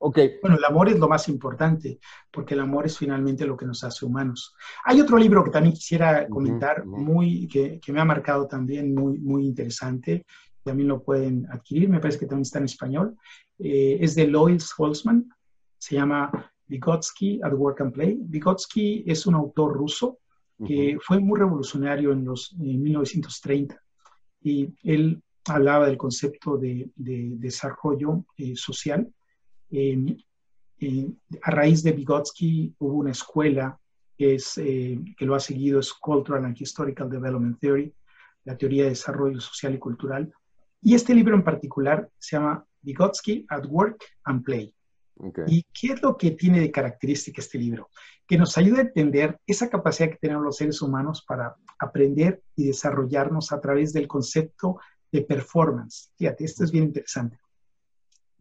Bueno, 0.00 0.56
el 0.56 0.64
amor 0.64 0.88
es 0.88 0.98
lo 0.98 1.08
más 1.08 1.28
importante, 1.28 1.98
porque 2.30 2.54
el 2.54 2.60
amor 2.60 2.86
es 2.86 2.96
finalmente 2.96 3.46
lo 3.46 3.56
que 3.56 3.66
nos 3.66 3.82
hace 3.82 4.06
humanos. 4.06 4.54
Hay 4.84 5.00
otro 5.00 5.18
libro 5.18 5.42
que 5.42 5.50
también 5.50 5.74
quisiera 5.74 6.28
comentar, 6.28 6.86
muy, 6.86 7.48
que, 7.48 7.80
me 7.88 8.00
ha 8.00 8.04
marcado 8.04 8.46
también, 8.46 8.94
muy, 8.94 9.18
muy 9.18 9.44
interesante. 9.44 10.24
También 10.62 10.88
lo 10.88 11.02
pueden 11.02 11.46
adquirir, 11.50 11.88
me 11.88 11.98
parece 11.98 12.20
que 12.20 12.26
también 12.26 12.42
está 12.42 12.58
en 12.58 12.66
español. 12.66 13.16
Eh, 13.58 13.98
es 14.00 14.14
de 14.14 14.28
Lois 14.28 14.72
Holzman, 14.76 15.28
se 15.78 15.96
llama 15.96 16.30
Vygotsky 16.68 17.40
at 17.42 17.52
Work 17.52 17.80
and 17.80 17.92
Play. 17.92 18.18
Vygotsky 18.20 19.04
es 19.06 19.26
un 19.26 19.34
autor 19.34 19.74
ruso 19.74 20.18
que 20.66 20.98
fue 21.00 21.20
muy 21.20 21.38
revolucionario 21.38 22.12
en 22.12 22.24
los 22.24 22.52
1930 22.54 23.80
y 24.42 24.68
él 24.82 25.22
hablaba 25.46 25.86
del 25.86 25.96
concepto 25.96 26.56
de, 26.56 26.90
desarrollo 26.96 28.24
eh, 28.36 28.56
social 28.56 29.08
a 29.70 31.50
raíz 31.50 31.82
de 31.82 31.92
Vygotsky 31.92 32.74
hubo 32.78 32.94
una 32.94 33.10
escuela 33.10 33.78
que, 34.16 34.34
es, 34.34 34.58
eh, 34.58 34.98
que 35.16 35.24
lo 35.24 35.34
ha 35.34 35.40
seguido, 35.40 35.80
es 35.80 35.92
Cultural 35.92 36.44
and 36.44 36.60
Historical 36.60 37.08
Development 37.08 37.58
Theory, 37.58 37.92
la 38.44 38.56
teoría 38.56 38.84
de 38.84 38.90
desarrollo 38.90 39.40
social 39.40 39.74
y 39.74 39.78
cultural. 39.78 40.32
Y 40.82 40.94
este 40.94 41.14
libro 41.14 41.34
en 41.34 41.44
particular 41.44 42.08
se 42.18 42.36
llama 42.36 42.64
Vygotsky 42.82 43.46
at 43.48 43.66
Work 43.66 44.04
and 44.24 44.44
Play. 44.44 44.74
¿Y 45.48 45.64
qué 45.72 45.94
es 45.94 46.02
lo 46.02 46.16
que 46.16 46.30
tiene 46.32 46.60
de 46.60 46.70
característica 46.70 47.40
este 47.40 47.58
libro? 47.58 47.90
Que 48.26 48.38
nos 48.38 48.56
ayuda 48.56 48.78
a 48.78 48.82
entender 48.82 49.38
esa 49.46 49.68
capacidad 49.68 50.10
que 50.10 50.18
tenemos 50.20 50.44
los 50.44 50.56
seres 50.56 50.80
humanos 50.80 51.24
para 51.26 51.56
aprender 51.78 52.40
y 52.54 52.66
desarrollarnos 52.66 53.50
a 53.50 53.60
través 53.60 53.92
del 53.92 54.06
concepto 54.06 54.78
de 55.10 55.22
performance. 55.22 56.12
Fíjate, 56.16 56.44
esto 56.44 56.62
es 56.62 56.70
bien 56.70 56.84
interesante. 56.84 57.38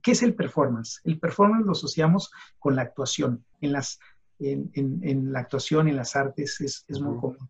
¿Qué 0.07 0.13
es 0.13 0.23
el 0.23 0.35
performance? 0.35 1.01
El 1.03 1.19
performance 1.19 1.65
lo 1.65 1.73
asociamos 1.73 2.31
con 2.59 2.77
la 2.77 2.83
actuación. 2.83 3.43
En, 3.59 3.73
las, 3.73 3.99
en, 4.39 5.33
la 5.33 5.39
actuación, 5.39 5.89
en 5.89 5.97
las 5.97 6.15
artes, 6.15 6.61
es, 6.61 7.01
muy 7.01 7.19
común. 7.19 7.49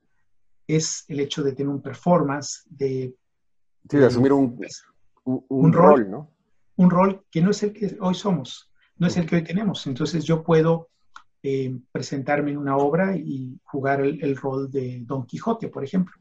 Es 0.66 1.06
el 1.08 1.20
hecho 1.20 1.44
de 1.44 1.52
tener 1.52 1.70
un 1.70 1.84
performance, 1.84 2.64
de... 2.68 3.16
Sí, 3.88 3.98
de 3.98 4.08
asumir 4.08 4.34
un, 4.34 4.60
un, 5.24 5.72
rol, 5.72 6.10
¿no? 6.10 6.32
Un 6.78 6.90
rol 6.90 7.24
que 7.30 7.44
no 7.44 7.52
es 7.52 7.62
el 7.62 7.74
que 7.74 7.96
hoy 8.00 8.16
somos, 8.16 8.72
no 8.96 9.06
es 9.06 9.16
el 9.18 9.28
que 9.28 9.36
hoy 9.36 9.44
tenemos. 9.44 9.86
Entonces 9.86 10.24
yo 10.24 10.42
puedo 10.42 10.90
eh, 11.44 11.80
presentarme 11.92 12.50
en 12.50 12.58
una 12.58 12.76
obra 12.76 13.16
y 13.16 13.62
jugar 13.66 14.02
el, 14.02 14.36
rol 14.36 14.72
de 14.72 15.04
Don 15.06 15.28
Quijote, 15.28 15.68
por 15.68 15.84
ejemplo. 15.84 16.16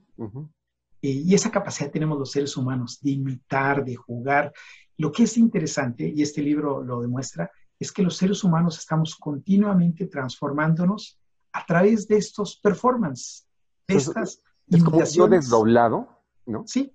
Y 1.09 1.35
esa 1.35 1.51
capacidad 1.51 1.91
tenemos 1.91 2.19
los 2.19 2.31
seres 2.31 2.57
humanos 2.57 3.01
de 3.01 3.11
imitar, 3.11 3.85
de 3.85 3.97
jugar 3.97 4.53
lo 4.99 5.13
que 5.13 5.25
es 5.25 5.37
interesante, 5.37 6.11
y 6.15 6.23
este 6.23 6.43
libro 6.43 6.83
lo 6.83 7.01
demuestra, 7.01 7.51
es 7.79 7.93
que 7.93 8.03
los 8.03 8.17
seres 8.17 8.43
humanos 8.45 8.79
estamos 8.79 9.15
continuamente 9.15 10.07
transformándonos 10.07 11.19
a 11.53 11.65
través 11.67 12.09
de 12.09 12.17
estos 12.17 12.57
performances, 12.57 13.47
de 13.87 13.97
estas 13.97 14.41
Es 14.69 14.83
como 14.83 15.05
yo 15.05 15.29
desdoblado, 15.29 16.09
¿no? 16.47 16.65
Sí, 16.67 16.93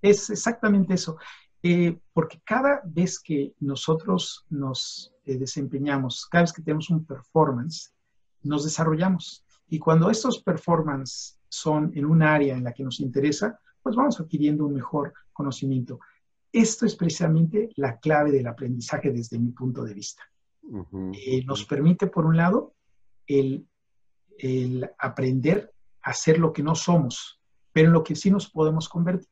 es 0.00 0.30
exactamente 0.30 0.94
eso. 0.94 1.16
Eh, 1.64 1.98
porque 2.12 2.40
cada 2.44 2.82
vez 2.84 3.20
que 3.20 3.54
nosotros 3.60 4.44
nos 4.48 5.12
eh, 5.24 5.36
desempeñamos, 5.36 6.26
cada 6.26 6.42
vez 6.42 6.52
que 6.52 6.62
tenemos 6.62 6.90
un 6.90 7.04
performance, 7.04 7.92
nos 8.42 8.64
desarrollamos. 8.64 9.44
Y 9.68 9.78
cuando 9.78 10.10
estos 10.10 10.42
performances 10.42 11.38
son 11.52 11.92
en 11.94 12.04
un 12.06 12.22
área 12.22 12.56
en 12.56 12.64
la 12.64 12.72
que 12.72 12.84
nos 12.84 13.00
interesa, 13.00 13.58
pues 13.82 13.94
vamos 13.94 14.18
adquiriendo 14.20 14.66
un 14.66 14.74
mejor 14.74 15.12
conocimiento 15.32 15.98
esto 16.52 16.84
es 16.84 16.94
precisamente 16.94 17.70
la 17.76 17.98
clave 17.98 18.30
del 18.30 18.46
aprendizaje 18.46 19.10
desde 19.10 19.38
mi 19.38 19.52
punto 19.52 19.82
de 19.84 19.94
vista. 19.94 20.22
Eh, 21.14 21.44
nos 21.44 21.64
permite, 21.64 22.06
por 22.06 22.26
un 22.26 22.36
lado, 22.36 22.74
el, 23.26 23.66
aprender 24.98 25.72
a 26.02 26.12
ser 26.12 26.38
lo 26.38 26.52
que 26.52 26.62
no 26.62 26.74
somos, 26.74 27.40
pero 27.72 27.88
en 27.88 27.94
lo 27.94 28.04
que 28.04 28.14
sí 28.14 28.30
nos 28.30 28.50
podemos 28.50 28.88
convertir. 28.88 29.28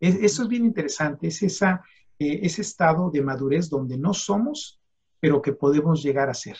eso 0.00 0.42
es 0.42 0.48
bien 0.48 0.64
interesante, 0.64 1.28
es 1.28 1.42
esa, 1.42 1.82
eh, 2.18 2.40
ese 2.42 2.62
estado 2.62 3.10
de 3.10 3.22
madurez 3.22 3.68
donde 3.68 3.96
no 3.96 4.12
somos, 4.12 4.80
pero 5.20 5.40
que 5.40 5.52
podemos 5.52 6.02
llegar 6.02 6.28
a 6.28 6.34
ser. 6.34 6.56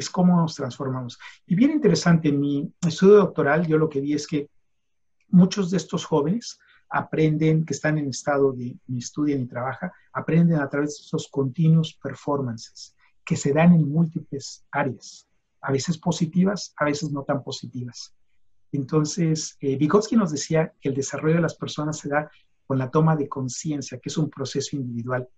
Es 0.00 0.08
cómo 0.08 0.34
nos 0.34 0.54
transformamos. 0.54 1.18
Y 1.46 1.54
bien 1.54 1.72
interesante, 1.72 2.30
en 2.30 2.40
mi 2.40 2.72
estudio 2.88 3.16
doctoral 3.16 3.66
yo 3.66 3.76
lo 3.76 3.90
que 3.90 4.00
vi 4.00 4.14
es 4.14 4.26
que 4.26 4.48
muchos 5.28 5.70
de 5.70 5.76
estos 5.76 6.06
jóvenes 6.06 6.58
aprenden, 6.88 7.66
que 7.66 7.74
están 7.74 7.98
en 7.98 8.08
estado 8.08 8.52
de 8.52 8.78
estudian 8.96 9.40
ni 9.40 9.46
trabajan, 9.46 9.90
aprenden 10.14 10.58
a 10.58 10.70
través 10.70 10.96
de 10.96 11.04
esos 11.04 11.28
continuos 11.28 11.98
performances 12.02 12.96
que 13.26 13.36
se 13.36 13.52
dan 13.52 13.74
en 13.74 13.92
múltiples 13.92 14.64
áreas, 14.72 15.28
a 15.60 15.70
veces 15.70 15.98
positivas, 15.98 16.72
a 16.78 16.86
veces 16.86 17.12
no 17.12 17.22
tan 17.22 17.44
positivas. 17.44 18.14
Entonces, 18.72 19.58
eh, 19.60 19.76
Vygotsky 19.76 20.16
nos 20.16 20.32
decía 20.32 20.72
que 20.80 20.88
el 20.88 20.94
desarrollo 20.94 21.34
de 21.36 21.42
las 21.42 21.56
personas 21.56 21.98
se 21.98 22.08
da 22.08 22.30
con 22.66 22.78
la 22.78 22.90
toma 22.90 23.16
de 23.16 23.28
conciencia, 23.28 23.98
que 23.98 24.08
es 24.08 24.16
un 24.16 24.30
proceso 24.30 24.76
individual, 24.76 25.28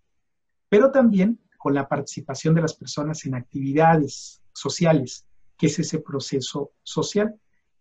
pero 0.68 0.92
también 0.92 1.40
con 1.58 1.74
la 1.74 1.88
participación 1.88 2.54
de 2.54 2.62
las 2.62 2.74
personas 2.74 3.26
en 3.26 3.34
actividades 3.34 4.41
sociales, 4.52 5.26
que 5.56 5.66
es 5.66 5.78
ese 5.78 6.00
proceso 6.00 6.72
social. 6.82 7.34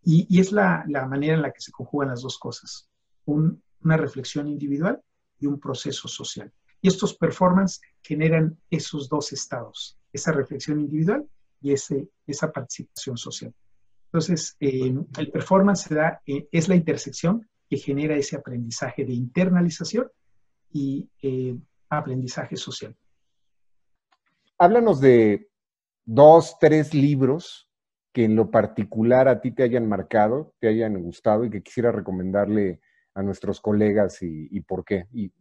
Y, 0.03 0.39
es 0.39 0.51
la, 0.51 0.83
manera 1.07 1.35
en 1.35 1.41
la 1.41 1.51
que 1.51 1.61
se 1.61 1.71
conjugan 1.71 2.09
las 2.09 2.21
dos 2.21 2.39
cosas, 2.39 2.89
una 3.25 3.97
reflexión 3.97 4.47
individual 4.47 5.01
y 5.39 5.45
un 5.45 5.59
proceso 5.59 6.07
social. 6.07 6.51
Y 6.81 6.87
estos 6.87 7.15
performances 7.15 7.81
generan 8.01 8.57
esos 8.69 9.07
dos 9.07 9.31
estados, 9.31 9.99
esa 10.11 10.31
reflexión 10.31 10.79
individual 10.79 11.27
y 11.61 11.73
ese, 11.73 12.09
esa 12.25 12.51
participación 12.51 13.17
social. 13.17 13.53
Entonces, 14.05 14.57
eh, 14.59 14.93
el 15.17 15.31
performance 15.31 15.83
se 15.83 15.95
da, 15.95 16.21
eh, 16.25 16.47
es 16.51 16.67
la 16.67 16.75
intersección 16.75 17.47
que 17.69 17.77
genera 17.77 18.15
ese 18.15 18.35
aprendizaje 18.35 19.05
de 19.05 19.13
internalización 19.13 20.11
y 20.73 21.07
eh, 21.21 21.55
aprendizaje 21.89 22.57
social. 22.57 22.95
Háblanos 24.57 24.99
de 24.99 25.50
dos, 26.05 26.57
tres 26.59 26.93
libros 26.93 27.69
que 28.13 28.25
en 28.25 28.35
lo 28.35 28.51
particular 28.51 29.27
a 29.27 29.39
ti 29.39 29.51
te 29.51 29.63
hayan 29.63 29.87
marcado, 29.87 30.53
te 30.59 30.67
hayan 30.67 31.01
gustado 31.01 31.45
y 31.45 31.49
que 31.49 31.63
quisiera 31.63 31.91
recomendarle 31.91 32.81
a 33.13 33.21
nuestros 33.21 33.61
colegas 33.61 34.19
y, 34.21 34.59
por 34.61 34.83
qué. 34.83 35.07
Y, 35.13 35.31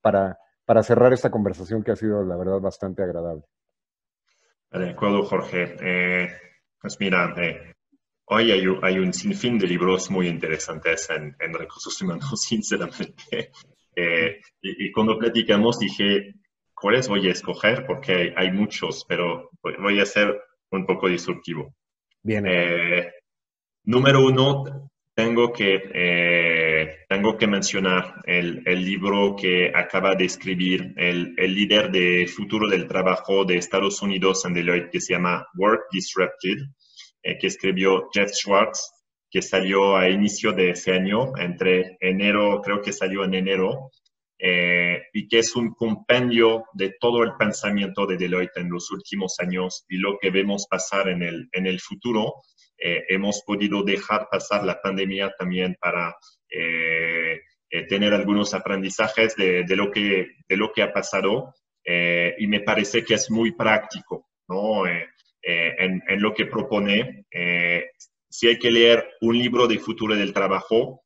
para, 0.00 0.38
para 0.64 0.82
cerrar 0.82 1.12
esta 1.12 1.30
conversación 1.30 1.82
que 1.82 1.92
ha 1.92 1.96
sido, 1.96 2.24
la 2.24 2.36
verdad, 2.36 2.60
bastante 2.60 3.02
agradable. 3.02 3.44
De 4.70 4.90
acuerdo, 4.90 5.22
Jorge. 5.24 5.76
Eh, 5.80 6.28
pues 6.80 6.96
mira, 6.98 7.34
eh, 7.38 7.74
hoy 8.26 8.50
hay, 8.50 8.98
un 8.98 9.12
sinfín 9.12 9.58
de 9.58 9.68
libros 9.68 10.10
muy 10.10 10.28
interesantes 10.28 11.08
en, 11.10 11.34
recursos 11.54 12.00
humanos, 12.02 12.40
sinceramente. 12.42 13.52
Eh, 13.94 14.40
y, 14.60 14.90
cuando 14.90 15.18
platicamos 15.18 15.78
dije, 15.78 16.34
¿cuáles 16.74 17.08
voy 17.08 17.28
a 17.28 17.32
escoger? 17.32 17.86
Porque 17.86 18.32
hay 18.36 18.50
muchos, 18.52 19.04
pero 19.08 19.50
voy 19.62 20.00
a 20.00 20.06
ser 20.06 20.40
un 20.70 20.86
poco 20.86 21.08
disruptivo. 21.08 21.74
Bien. 22.22 22.44
Eh, 22.46 23.12
número 23.84 24.24
uno, 24.24 24.90
tengo 25.14 25.52
que, 25.52 25.80
eh, 25.94 27.04
tengo 27.08 27.36
que 27.38 27.46
mencionar 27.46 28.16
el, 28.24 28.62
el, 28.66 28.84
libro 28.84 29.36
que 29.36 29.70
acaba 29.74 30.14
de 30.16 30.24
escribir 30.24 30.92
el, 30.96 31.34
el, 31.36 31.54
líder 31.54 31.90
de 31.92 32.26
futuro 32.26 32.68
del 32.68 32.88
trabajo 32.88 33.44
de 33.44 33.56
Estados 33.56 34.02
Unidos 34.02 34.44
en 34.44 34.54
Deloitte, 34.54 34.90
que 34.90 35.00
se 35.00 35.12
llama 35.14 35.46
Work 35.54 35.84
Disrupted, 35.92 36.58
eh, 37.22 37.38
que 37.38 37.46
escribió 37.46 38.08
Jeff 38.12 38.32
Schwartz, 38.32 38.90
que 39.30 39.40
salió 39.40 39.96
a 39.96 40.08
inicio 40.08 40.52
de 40.52 40.70
ese 40.70 40.92
año, 40.92 41.32
entre 41.38 41.96
enero, 42.00 42.60
creo 42.62 42.80
que 42.82 42.92
salió 42.92 43.24
en 43.24 43.34
enero, 43.34 43.90
eh, 44.46 45.04
y 45.14 45.26
que 45.26 45.38
es 45.38 45.56
un 45.56 45.72
compendio 45.72 46.66
de 46.74 46.94
todo 47.00 47.22
el 47.22 47.32
pensamiento 47.38 48.06
de 48.06 48.18
Deloitte 48.18 48.58
en 48.58 48.68
los 48.68 48.90
últimos 48.90 49.36
años 49.40 49.86
y 49.88 49.96
lo 49.96 50.18
que 50.18 50.28
vemos 50.28 50.66
pasar 50.68 51.08
en 51.08 51.22
el, 51.22 51.48
en 51.52 51.64
el 51.66 51.80
futuro. 51.80 52.42
Eh, 52.76 53.04
hemos 53.08 53.42
podido 53.46 53.82
dejar 53.82 54.28
pasar 54.30 54.62
la 54.62 54.82
pandemia 54.82 55.32
también 55.38 55.78
para 55.80 56.14
eh, 56.50 57.40
tener 57.88 58.12
algunos 58.12 58.52
aprendizajes 58.52 59.34
de, 59.34 59.64
de, 59.64 59.76
lo 59.76 59.90
que, 59.90 60.26
de 60.46 60.56
lo 60.58 60.72
que 60.72 60.82
ha 60.82 60.92
pasado 60.92 61.54
y 61.86 62.46
me 62.46 62.60
parece 62.60 63.02
que 63.02 63.14
es 63.14 63.30
muy 63.30 63.52
práctico 63.52 64.28
¿no? 64.48 64.86
en, 64.86 66.02
en, 66.06 66.22
lo 66.22 66.32
que 66.32 66.46
propone. 66.46 67.26
si 68.28 68.48
hay 68.48 68.58
que 68.58 68.70
leer 68.70 69.08
un 69.22 69.38
libro 69.38 69.66
de 69.66 69.78
futuro 69.78 70.14
del 70.14 70.32
trabajo, 70.32 71.03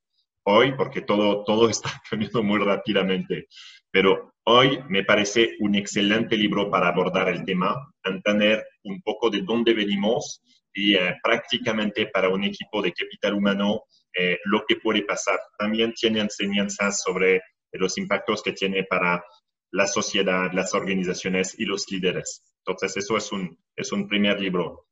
hoy, 0.49 0.75
porque 0.77 1.03
todo, 1.03 1.45
todo 1.45 1.69
está 1.71 1.91
cambiando 2.09 2.43
muy 2.43 2.59
rápidamente, 2.59 3.47
pero 3.91 4.35
hoy 4.45 4.79
me 4.89 5.05
parece 5.05 5.57
un 5.61 5.75
excelente 5.75 6.37
libro 6.37 6.71
para 6.71 6.89
abordar 6.89 7.29
el 7.29 7.45
tema, 7.45 7.75
entender 8.05 8.65
un 8.85 9.01
poco 9.03 9.31
de 9.31 9.43
dónde 9.43 9.75
venimos 9.75 10.43
y 10.73 10.95
eh, 10.95 11.17
prácticamente 11.23 12.07
para 12.07 12.29
un 12.29 12.45
equipo 12.45 12.83
de 12.83 12.93
capital 12.93 13.35
humano 13.35 13.83
eh, 14.15 14.39
lo 14.45 14.65
que 14.67 14.77
puede 14.77 15.03
pasar. 15.03 15.39
También 15.59 15.93
tiene 15.93 16.21
enseñanzas 16.21 17.03
sobre 17.03 17.43
los 17.73 17.99
impactos 17.99 18.43
que 18.43 18.53
tiene 18.53 18.85
para 18.85 19.23
la 19.71 19.87
sociedad, 19.87 20.51
las 20.53 20.75
organizaciones 20.75 21.59
y 21.59 21.65
los 21.65 21.91
líderes. 21.91 22.43
Entonces, 22.65 22.97
eso 22.97 23.17
es 23.17 23.31
un, 23.33 23.59
es 23.77 23.93
un 23.93 24.09
primer 24.09 24.41
libro. 24.41 24.88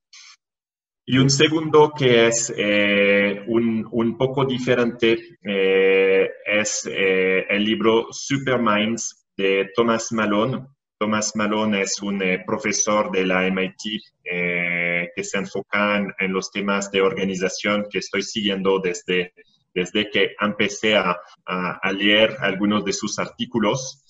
Y 1.09 1.19
un 1.19 1.31
segundo 1.31 1.93
que 1.97 2.27
es 2.27 2.53
eh, 2.57 3.45
un, 3.47 3.87
un, 3.93 4.19
poco 4.19 4.45
diferente 4.45 5.39
eh, 5.41 6.29
es 6.45 6.85
eh, 6.93 7.47
el 7.49 7.65
libro 7.65 8.09
Superminds 8.11 9.29
de 9.37 9.71
Thomas 9.73 10.11
Malone. 10.11 10.67
Thomas 10.99 11.37
Malone 11.37 11.83
es 11.83 12.03
un 12.03 12.21
profesor 12.45 13.13
de 13.13 13.25
la 13.25 13.49
MIT 13.49 14.03
que 14.25 15.23
se 15.23 15.39
enfoca 15.39 16.05
en, 16.19 16.33
los 16.33 16.51
temas 16.51 16.91
de 16.91 17.03
organización 17.03 17.87
que 17.89 17.99
estoy 17.99 18.23
siguiendo 18.23 18.81
desde, 18.81 19.33
desde 19.75 20.11
que 20.11 20.35
empecé 20.41 20.97
a, 20.97 21.17
a 21.45 21.93
leer 21.93 22.35
algunos 22.41 22.85
de 22.85 22.95
sus 22.95 23.19
artículos. 23.21 24.03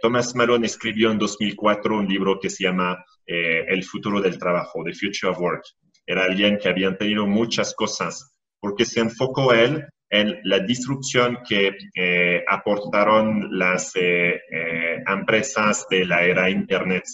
Thomas 0.00 0.34
Malone 0.36 0.66
escribió 0.66 1.10
en 1.10 1.18
2004 1.18 1.98
un 1.98 2.06
libro 2.06 2.38
que 2.40 2.48
se 2.48 2.62
llama 2.62 3.04
El 3.26 3.82
futuro 3.82 4.20
del 4.20 4.38
trabajo, 4.38 4.84
The 4.84 4.94
Future 4.94 5.32
of 5.32 5.40
Work 5.40 5.64
era 6.08 6.24
alguien 6.24 6.58
que 6.58 6.70
había 6.70 6.96
tenido 6.96 7.26
muchas 7.26 7.74
cosas, 7.74 8.32
porque 8.60 8.86
se 8.86 9.00
enfocó 9.00 9.52
él 9.52 9.84
en 10.10 10.40
la 10.44 10.60
disrupción 10.60 11.40
que 11.46 11.76
eh, 11.94 12.42
aportaron 12.48 13.58
las 13.58 13.94
eh, 13.94 14.40
eh, 14.50 15.02
empresas 15.06 15.86
de 15.90 16.06
la 16.06 16.24
era 16.24 16.48
Internet. 16.48 17.04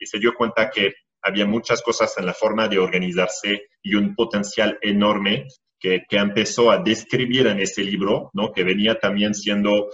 Y 0.00 0.06
se 0.06 0.18
dio 0.18 0.34
cuenta 0.34 0.68
que 0.68 0.92
había 1.22 1.46
muchas 1.46 1.80
cosas 1.80 2.12
en 2.18 2.26
la 2.26 2.34
forma 2.34 2.66
de 2.66 2.80
organizarse 2.80 3.68
y 3.82 3.94
un 3.94 4.16
potencial 4.16 4.78
enorme 4.82 5.46
que, 5.78 6.02
que 6.08 6.16
empezó 6.16 6.72
a 6.72 6.78
describir 6.78 7.46
en 7.46 7.60
ese 7.60 7.84
libro, 7.84 8.30
¿no? 8.34 8.52
que 8.52 8.64
venía 8.64 8.98
también 8.98 9.32
siendo 9.32 9.90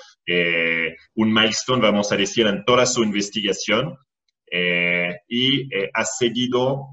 un 1.15 1.33
milestone, 1.33 1.83
vamos 1.83 2.11
a 2.11 2.17
decir, 2.17 2.47
en 2.47 2.65
toda 2.65 2.87
su 2.87 3.05
investigación. 3.05 3.97
y 5.29 5.69
ha 5.95 6.05
seguido 6.05 6.91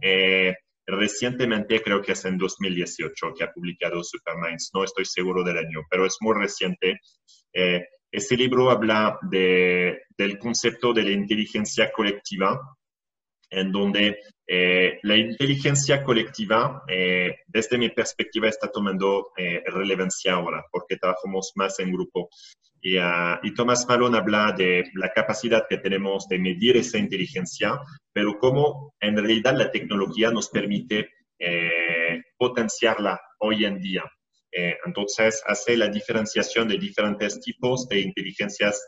recientemente, 0.85 1.81
creo 1.81 2.01
que 2.01 2.13
es 2.13 2.25
en 2.25 2.37
2018 2.37 3.33
que 3.37 3.43
ha 3.43 3.51
publicado 3.51 4.03
Superminds, 4.03 4.71
no 4.73 4.83
estoy 4.83 5.05
seguro 5.05 5.43
del 5.43 5.57
año, 5.57 5.81
pero 5.89 6.05
es 6.05 6.17
muy 6.19 6.35
reciente. 6.35 6.99
Eh, 7.53 7.85
este 8.11 8.37
libro 8.37 8.69
habla 8.69 9.17
de, 9.21 10.01
del 10.17 10.37
concepto 10.37 10.93
de 10.93 11.03
la 11.03 11.11
inteligencia 11.11 11.91
colectiva, 11.91 12.59
en 13.49 13.71
donde 13.71 14.19
eh, 14.47 14.99
la 15.03 15.15
inteligencia 15.15 16.03
colectiva, 16.03 16.83
eh, 16.87 17.37
desde 17.47 17.77
mi 17.77 17.89
perspectiva, 17.89 18.49
está 18.49 18.69
tomando 18.69 19.31
relevancia 19.35 20.33
ahora, 20.33 20.65
porque 20.71 20.97
trabajamos 20.97 21.53
más 21.55 21.79
en 21.79 21.91
grupo. 21.91 22.29
Y, 22.85 22.97
uh, 22.97 23.39
y, 23.41 23.53
Thomas 23.53 23.85
Malone 23.87 24.17
habla 24.17 24.53
de 24.57 24.83
la 24.95 25.09
capacidad 25.09 25.65
que 25.69 25.77
tenemos 25.77 26.27
de 26.27 26.37
medir 26.37 26.75
esa 26.75 26.97
inteligencia, 26.97 27.79
pero 28.11 28.37
cómo 28.37 28.93
en 28.99 29.15
realidad 29.15 29.55
la 29.57 29.71
tecnología 29.71 30.31
nos 30.31 30.49
permite 30.49 31.09
eh, 31.39 32.21
potenciarla 32.37 33.19
hoy 33.39 33.65
en 33.65 33.79
día. 33.79 34.03
Eh, 34.51 34.77
entonces, 34.85 35.41
hace 35.45 35.75
la 35.75 35.87
diferenciación 35.87 36.67
de 36.67 36.77
diferentes 36.77 37.39
tipos 37.41 37.87
de 37.89 38.01
inteligencias 38.01 38.81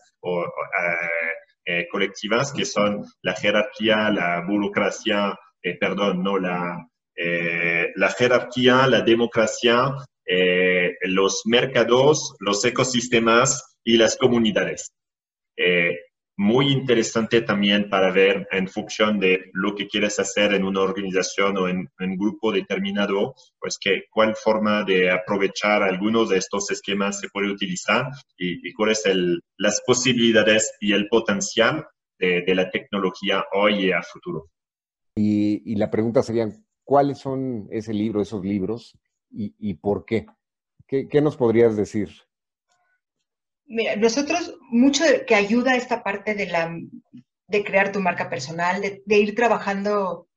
eh, 1.66 1.88
colectivas, 1.92 2.54
que 2.54 2.64
son 2.64 3.04
la 3.24 3.34
jerarquía, 3.34 4.10
la 4.10 4.42
burocracia, 4.48 5.38
perdón, 5.80 6.22
no, 6.24 6.38
la, 6.38 6.88
la 7.96 8.10
jerarquía, 8.12 8.88
la 8.88 9.02
democracia, 9.02 9.96
los 11.02 11.42
mercados, 11.46 12.36
los 12.40 12.64
ecosistemas 12.64 13.75
y 13.86 13.98
las 13.98 14.18
comunidades. 14.18 14.92
eh, 15.58 15.96
muy 16.38 16.72
interesante 16.72 17.42
también 17.42 17.90
para 17.90 18.12
ver 18.12 18.48
en 18.52 18.68
función 18.68 19.20
de 19.20 19.52
lo 19.54 19.74
que 19.74 19.88
quieres 19.88 20.20
hacer 20.20 20.54
en 20.54 20.66
una 20.66 20.82
organización 20.82 21.58
o 21.58 21.70
en 21.70 21.90
un 21.98 22.18
grupo 22.18 22.52
determinado, 22.52 23.36
pues 23.60 23.78
que 23.80 24.04
cuál 24.12 24.36
forma 24.36 24.84
de 24.84 25.10
aprovechar 25.10 25.82
algunos 25.82 26.30
de 26.30 26.38
estos 26.38 26.70
esquemas 26.72 27.20
se 27.20 27.30
puede 27.30 27.50
utilizar 27.50 28.08
y, 28.38 28.74
cuáles 28.74 29.02
son 29.02 29.40
las 29.58 29.82
posibilidades 29.86 30.74
y 30.82 30.92
el 30.92 31.08
potencial 31.08 31.88
de, 32.20 32.56
la 32.56 32.70
tecnología 32.70 33.46
hoy 33.54 33.86
y 33.86 33.92
a 33.92 34.02
futuro. 34.02 34.50
Y, 35.16 35.76
la 35.76 35.90
pregunta 35.90 36.22
sería, 36.22 36.50
¿cuáles 36.84 37.20
son 37.20 37.68
ese 37.72 37.94
libro, 37.94 38.22
esos 38.22 38.44
libros 38.44 38.98
y, 39.30 39.74
por 39.76 40.04
qué? 40.04 40.26
qué? 40.86 41.08
¿Qué 41.08 41.22
nos 41.22 41.38
podrías 41.38 41.78
decir? 41.78 42.10
Mira, 43.68 43.96
nosotros, 43.96 44.56
mucho 44.70 45.04
que 45.26 45.36
ayuda 45.36 45.76
esta 45.76 46.04
parte 46.04 46.36
de, 46.36 46.46
la, 46.48 46.78
de 47.48 47.64
crear 47.64 47.92
tu 47.92 48.00
marca 48.00 48.30
personal, 48.30 48.82
de, 48.82 49.18
ir 49.18 49.36
trabajando 49.36 50.28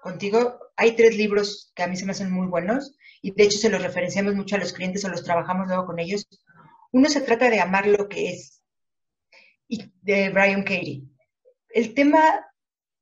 contigo. 0.00 0.58
Hay 0.76 0.94
tres 0.94 1.16
libros 1.16 1.72
que 1.74 1.82
a 1.82 1.88
mí 1.88 1.96
se 1.96 2.06
me 2.06 2.12
hacen 2.12 2.30
muy 2.30 2.46
buenos 2.46 2.96
y 3.22 3.32
de 3.32 3.44
hecho 3.44 3.58
se 3.58 3.70
los 3.70 3.82
referenciamos 3.82 4.34
mucho 4.34 4.56
a 4.56 4.58
los 4.58 4.72
clientes 4.72 5.04
o 5.04 5.08
los 5.08 5.24
trabajamos 5.24 5.66
luego 5.66 5.86
con 5.86 5.98
ellos. 5.98 6.28
Uno 6.92 7.08
se 7.08 7.20
trata 7.20 7.50
de 7.50 7.60
amar 7.60 7.86
lo 7.86 8.08
que 8.08 8.30
es, 8.30 8.62
y 9.68 9.92
de 10.02 10.30
Brian 10.30 10.62
Katie. 10.62 11.02
El 11.68 11.94
tema 11.94 12.20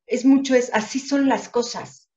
es 0.07 0.25
mucho, 0.25 0.55
es 0.55 0.73
así 0.73 0.99
son 0.99 1.29
las 1.29 1.49
cosas. 1.49 2.11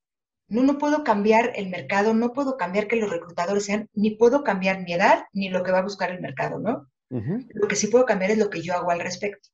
No, 0.47 0.63
no 0.63 0.77
puedo 0.77 1.03
cambiar 1.03 1.51
el 1.55 1.69
mercado, 1.69 2.13
no 2.13 2.31
puedo 2.31 2.55
cambiar 2.55 2.87
que 2.87 2.95
los 2.95 3.09
reclutadores 3.09 3.65
sean, 3.65 3.89
ni 3.93 4.11
puedo 4.11 4.43
cambiar 4.43 4.83
mi 4.83 4.93
edad, 4.93 5.25
ni 5.33 5.49
lo 5.49 5.63
que 5.63 5.71
va 5.71 5.79
a 5.79 5.83
buscar 5.83 6.11
el 6.11 6.21
mercado, 6.21 6.59
¿no? 6.59 6.87
Lo 7.09 7.67
que 7.67 7.75
sí 7.75 7.87
puedo 7.87 8.05
cambiar 8.05 8.31
es 8.31 8.37
lo 8.37 8.49
que 8.49 8.61
yo 8.61 8.73
hago 8.73 8.91
al 8.91 8.99
respecto. 8.99 9.49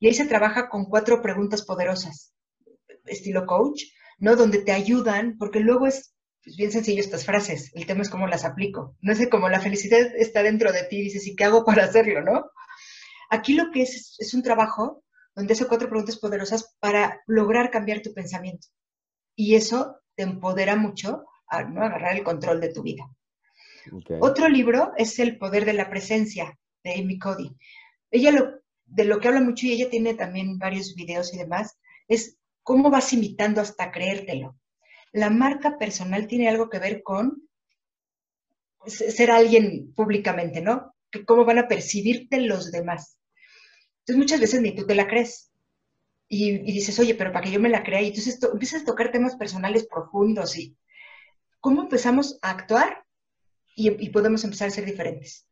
Y 0.00 0.08
ahí 0.08 0.14
se 0.14 0.26
trabaja 0.26 0.68
con 0.68 0.86
cuatro 0.86 1.22
preguntas 1.22 1.64
poderosas, 1.64 2.32
estilo 3.04 3.46
coach, 3.46 3.84
¿no? 4.18 4.36
Donde 4.36 4.58
te 4.58 4.72
ayudan, 4.72 5.36
porque 5.38 5.60
luego 5.60 5.86
es 5.86 6.14
pues, 6.42 6.56
bien 6.56 6.72
sencillo 6.72 7.00
estas 7.00 7.24
frases, 7.24 7.70
el 7.74 7.86
tema 7.86 8.02
es 8.02 8.10
cómo 8.10 8.26
las 8.26 8.44
aplico. 8.44 8.96
No 9.00 9.14
sé 9.14 9.28
cómo 9.28 9.48
la 9.48 9.60
felicidad 9.60 10.00
está 10.16 10.42
dentro 10.42 10.72
de 10.72 10.84
ti, 10.84 11.02
dices, 11.02 11.26
¿y 11.26 11.36
qué 11.36 11.44
hago 11.44 11.64
para 11.64 11.84
hacerlo, 11.84 12.22
no? 12.22 12.50
Aquí 13.30 13.54
lo 13.54 13.70
que 13.70 13.82
es 13.82 14.16
es 14.18 14.34
un 14.34 14.42
trabajo 14.42 15.04
donde 15.34 15.52
hace 15.52 15.66
cuatro 15.66 15.88
preguntas 15.88 16.18
poderosas 16.18 16.76
para 16.80 17.22
lograr 17.26 17.70
cambiar 17.70 18.02
tu 18.02 18.12
pensamiento. 18.12 18.68
Y 19.36 19.54
eso 19.54 20.00
te 20.16 20.24
empodera 20.24 20.74
mucho 20.74 21.24
a 21.46 21.62
¿no? 21.62 21.84
agarrar 21.84 22.16
el 22.16 22.24
control 22.24 22.60
de 22.60 22.72
tu 22.72 22.82
vida. 22.82 23.04
Otro 24.20 24.48
libro 24.48 24.92
es 24.96 25.18
El 25.18 25.38
poder 25.38 25.64
de 25.64 25.72
la 25.72 25.88
presencia 25.88 26.58
de 26.88 27.00
Amy 27.00 27.18
Cody. 27.18 27.54
Ella 28.10 28.32
lo, 28.32 28.60
de 28.86 29.04
lo 29.04 29.20
que 29.20 29.28
habla 29.28 29.40
mucho, 29.40 29.66
y 29.66 29.72
ella 29.72 29.90
tiene 29.90 30.14
también 30.14 30.58
varios 30.58 30.94
videos 30.94 31.32
y 31.34 31.38
demás, 31.38 31.78
es 32.08 32.38
cómo 32.62 32.90
vas 32.90 33.12
imitando 33.12 33.60
hasta 33.60 33.90
creértelo. 33.90 34.56
La 35.12 35.30
marca 35.30 35.78
personal 35.78 36.26
tiene 36.26 36.48
algo 36.48 36.68
que 36.68 36.78
ver 36.78 37.02
con 37.02 37.48
ser 38.86 39.30
alguien 39.30 39.92
públicamente, 39.94 40.60
¿no? 40.60 40.94
Cómo 41.26 41.44
van 41.44 41.58
a 41.58 41.68
percibirte 41.68 42.40
los 42.40 42.70
demás. 42.70 43.18
Entonces 44.00 44.16
muchas 44.16 44.40
veces 44.40 44.62
ni 44.62 44.74
tú 44.74 44.86
te 44.86 44.94
la 44.94 45.06
crees. 45.06 45.50
Y, 46.30 46.58
dices, 46.58 46.98
oye, 46.98 47.14
pero 47.14 47.32
para 47.32 47.44
que 47.44 47.50
yo 47.50 47.60
me 47.60 47.70
la 47.70 47.82
crea, 47.82 48.02
y 48.02 48.08
entonces 48.08 48.38
empiezas 48.52 48.82
a 48.82 48.84
tocar 48.84 49.10
temas 49.10 49.36
personales 49.36 49.86
profundos 49.86 50.58
y 50.58 50.76
cómo 51.60 51.82
empezamos 51.82 52.38
a 52.42 52.50
actuar 52.50 53.04
y 53.74 54.10
podemos 54.10 54.42
empezar 54.44 54.68
a 54.68 54.72
ser 54.72 54.84
diferentes. 54.84 55.47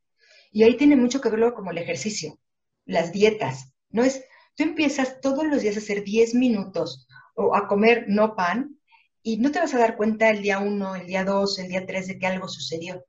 Y 0.53 0.63
ahí 0.63 0.77
tiene 0.77 0.97
mucho 0.97 1.21
que 1.21 1.29
ver 1.29 1.39
luego 1.39 1.55
como 1.55 1.71
el 1.71 1.79
ejercicio, 1.79 2.39
las 2.85 3.13
dietas. 3.13 3.73
No 3.91 4.05
es, 4.05 4.25
tú 4.55 4.63
empiezas 4.63 5.21
todos 5.21 5.47
los 5.47 5.63
días 5.63 5.77
a 5.77 5.81
hacer 5.81 6.05
10 6.05 6.35
minutos 6.35 7.07
o 7.35 7.55
a 7.55 7.69
comer 7.69 8.07
no 8.09 8.35
pan 8.35 8.79
y 9.23 9.39
no 9.39 9.51
te 9.51 9.59
vas 9.59 9.75
a 9.75 9.79
dar 9.79 9.97
cuenta 9.97 10.31
el 10.31 10.43
día 10.43 10.59
1, 10.59 10.97
el 10.97 11.07
día 11.07 11.25
2, 11.25 11.59
el 11.59 11.69
día 11.69 11.87
3 11.87 12.07
de 12.07 12.19
que 12.19 12.27
algo 12.27 12.49
sucedió. 12.49 13.05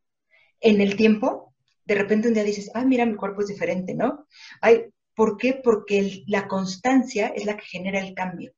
En 0.60 0.82
el 0.82 0.96
tiempo, 0.96 1.54
de 1.86 1.96
repente 1.96 2.28
un 2.28 2.34
día 2.34 2.44
dices, 2.44 2.72
ah, 2.74 2.84
mira, 2.84 3.06
mi 3.06 3.16
cuerpo 3.16 3.42
es 3.42 3.48
diferente, 3.48 3.94
¿no? 3.94 4.28
Ay, 4.62 4.92
¿Por 5.18 5.38
qué? 5.38 5.56
Porque 5.56 6.24
la 6.28 6.48
constancia 6.48 7.30
es 7.30 7.46
la 7.46 7.58
que 7.58 7.66
genera 7.66 8.00
el 8.00 8.14
cambio 8.14 8.54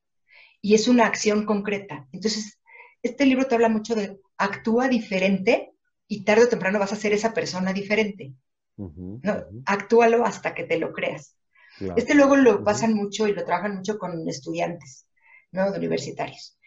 y 0.60 0.74
es 0.74 0.88
una 0.88 1.06
acción 1.06 1.46
concreta. 1.46 2.06
Entonces, 2.12 2.60
este 3.02 3.24
libro 3.24 3.46
te 3.46 3.54
habla 3.54 3.70
mucho 3.70 3.94
de 3.94 4.20
actúa 4.36 4.86
diferente 4.86 5.72
y 6.06 6.22
tarde 6.22 6.44
o 6.44 6.48
temprano 6.50 6.78
vas 6.78 6.92
a 6.92 6.96
ser 6.96 7.14
esa 7.14 7.32
persona 7.32 7.72
diferente. 7.72 8.34
¿No? 9.22 9.44
Actúalo 9.66 10.24
hasta 10.24 10.54
que 10.54 10.64
te 10.64 10.78
lo 10.78 10.92
creas. 10.92 11.36
Este 11.96 12.14
luego 12.14 12.36
lo 12.36 12.62
pasan 12.64 12.94
mucho 12.94 13.26
y 13.26 13.32
lo 13.32 13.44
trabajan 13.44 13.76
mucho 13.76 13.98
con 13.98 14.28
estudiantes, 14.28 15.06
¿no? 15.52 15.70
De 15.70 15.78
universitarios. 15.78 16.58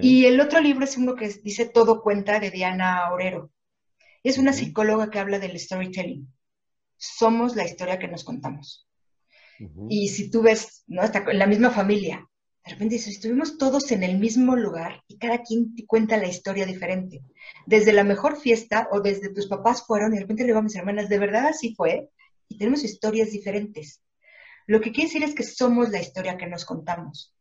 Y 0.00 0.26
el 0.26 0.40
otro 0.40 0.60
libro 0.60 0.84
es 0.84 0.96
uno 0.96 1.14
que 1.14 1.28
dice 1.28 1.66
Todo 1.66 2.02
cuenta 2.02 2.40
de 2.40 2.50
Diana 2.50 3.10
Orero. 3.12 3.50
Es 4.22 4.38
una 4.38 4.52
psicóloga 4.52 5.10
que 5.10 5.18
habla 5.18 5.38
del 5.38 5.58
storytelling. 5.58 6.32
Somos 6.96 7.56
la 7.56 7.64
historia 7.64 7.98
que 7.98 8.08
nos 8.08 8.24
contamos. 8.24 8.88
Y 9.88 10.08
si 10.08 10.30
tú 10.30 10.42
ves, 10.42 10.84
¿no? 10.86 11.02
Está 11.02 11.24
en 11.30 11.38
la 11.38 11.46
misma 11.46 11.70
familia, 11.70 12.28
de 12.64 12.72
repente 12.72 12.94
dices, 12.94 13.16
estuvimos 13.16 13.58
todos 13.58 13.90
en 13.90 14.04
el 14.04 14.18
mismo 14.18 14.54
lugar 14.54 15.02
y 15.08 15.18
cada 15.18 15.42
quien 15.42 15.74
te 15.74 15.84
cuenta 15.84 16.16
la 16.16 16.28
historia 16.28 16.64
diferente. 16.64 17.22
Desde 17.66 17.92
la 17.92 18.04
mejor 18.04 18.38
fiesta 18.38 18.88
o 18.92 19.00
desde 19.00 19.32
tus 19.32 19.48
papás 19.48 19.84
fueron 19.84 20.12
y 20.12 20.16
de 20.16 20.20
repente 20.22 20.44
le 20.44 20.48
digo 20.48 20.60
a 20.60 20.62
mis 20.62 20.76
hermanas, 20.76 21.08
de 21.08 21.18
verdad 21.18 21.46
así 21.46 21.74
fue 21.74 22.08
y 22.48 22.58
tenemos 22.58 22.84
historias 22.84 23.32
diferentes. 23.32 24.00
Lo 24.66 24.80
que 24.80 24.92
quiere 24.92 25.08
decir 25.08 25.24
es 25.24 25.34
que 25.34 25.42
somos 25.42 25.90
la 25.90 26.00
historia 26.00 26.38
que 26.38 26.46
nos 26.46 26.64
contamos. 26.64 27.34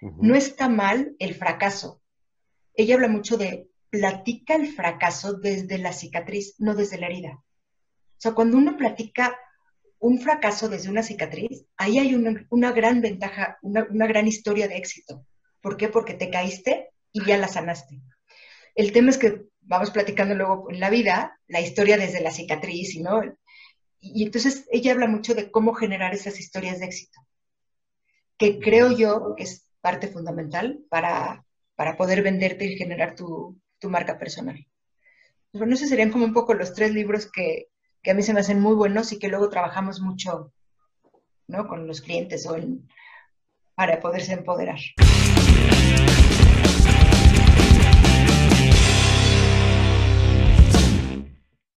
No 0.00 0.36
está 0.36 0.68
mal 0.68 1.16
el 1.18 1.34
fracaso. 1.34 2.00
Ella 2.74 2.94
habla 2.94 3.08
mucho 3.08 3.36
de 3.36 3.68
platica 3.90 4.54
el 4.54 4.68
fracaso 4.68 5.32
desde 5.32 5.78
la 5.78 5.92
cicatriz, 5.92 6.54
no 6.58 6.76
desde 6.76 6.98
la 6.98 7.06
herida. 7.06 7.32
O 7.32 8.20
sea, 8.20 8.32
cuando 8.32 8.56
uno 8.56 8.76
platica 8.76 9.36
un 10.00 10.20
fracaso 10.20 10.68
desde 10.68 10.88
una 10.88 11.02
cicatriz, 11.02 11.66
ahí 11.76 11.98
hay 11.98 12.14
una, 12.14 12.72
gran 12.72 13.00
ventaja, 13.00 13.58
una, 13.62 14.06
gran 14.06 14.26
historia 14.26 14.68
de 14.68 14.76
éxito. 14.76 15.26
¿Por 15.60 15.76
qué? 15.76 15.88
Porque 15.88 16.14
te 16.14 16.30
caíste 16.30 16.90
y 17.12 17.24
ya 17.24 17.36
la 17.36 17.48
sanaste. 17.48 18.00
El 18.74 18.92
tema 18.92 19.10
es 19.10 19.18
que 19.18 19.42
vamos 19.60 19.90
platicando 19.90 20.34
luego 20.34 20.70
en 20.70 20.80
la 20.80 20.90
vida, 20.90 21.38
la 21.48 21.60
historia 21.60 21.96
desde 21.96 22.20
la 22.20 22.30
cicatriz, 22.30 22.94
y 22.94 23.02
¿no? 23.02 23.20
Y 24.00 24.24
entonces 24.24 24.66
ella 24.70 24.92
habla 24.92 25.08
mucho 25.08 25.34
de 25.34 25.50
cómo 25.50 25.74
generar 25.74 26.14
esas 26.14 26.38
historias 26.38 26.78
de 26.78 26.86
éxito, 26.86 27.20
que 28.38 28.60
creo 28.60 28.92
yo 28.92 29.34
que 29.36 29.42
es 29.42 29.66
parte 29.80 30.06
fundamental 30.06 30.78
para, 30.88 31.44
para 31.74 31.96
poder 31.96 32.22
venderte 32.22 32.64
y 32.66 32.76
generar 32.76 33.16
tu, 33.16 33.60
tu 33.80 33.90
marca 33.90 34.18
personal. 34.18 34.64
Bueno, 35.52 35.74
esos 35.74 35.88
serían 35.88 36.10
como 36.10 36.24
un 36.24 36.34
poco 36.34 36.54
los 36.54 36.72
tres 36.74 36.92
libros 36.92 37.28
que, 37.30 37.68
que 38.02 38.10
a 38.10 38.14
mí 38.14 38.22
se 38.22 38.32
me 38.32 38.40
hacen 38.40 38.60
muy 38.60 38.74
buenos 38.74 39.12
y 39.12 39.18
que 39.18 39.28
luego 39.28 39.48
trabajamos 39.48 40.00
mucho 40.00 40.52
¿no? 41.46 41.66
con 41.66 41.86
los 41.86 42.00
clientes 42.00 42.46
o 42.46 42.56
para 43.74 44.00
poderse 44.00 44.32
empoderar. 44.32 44.78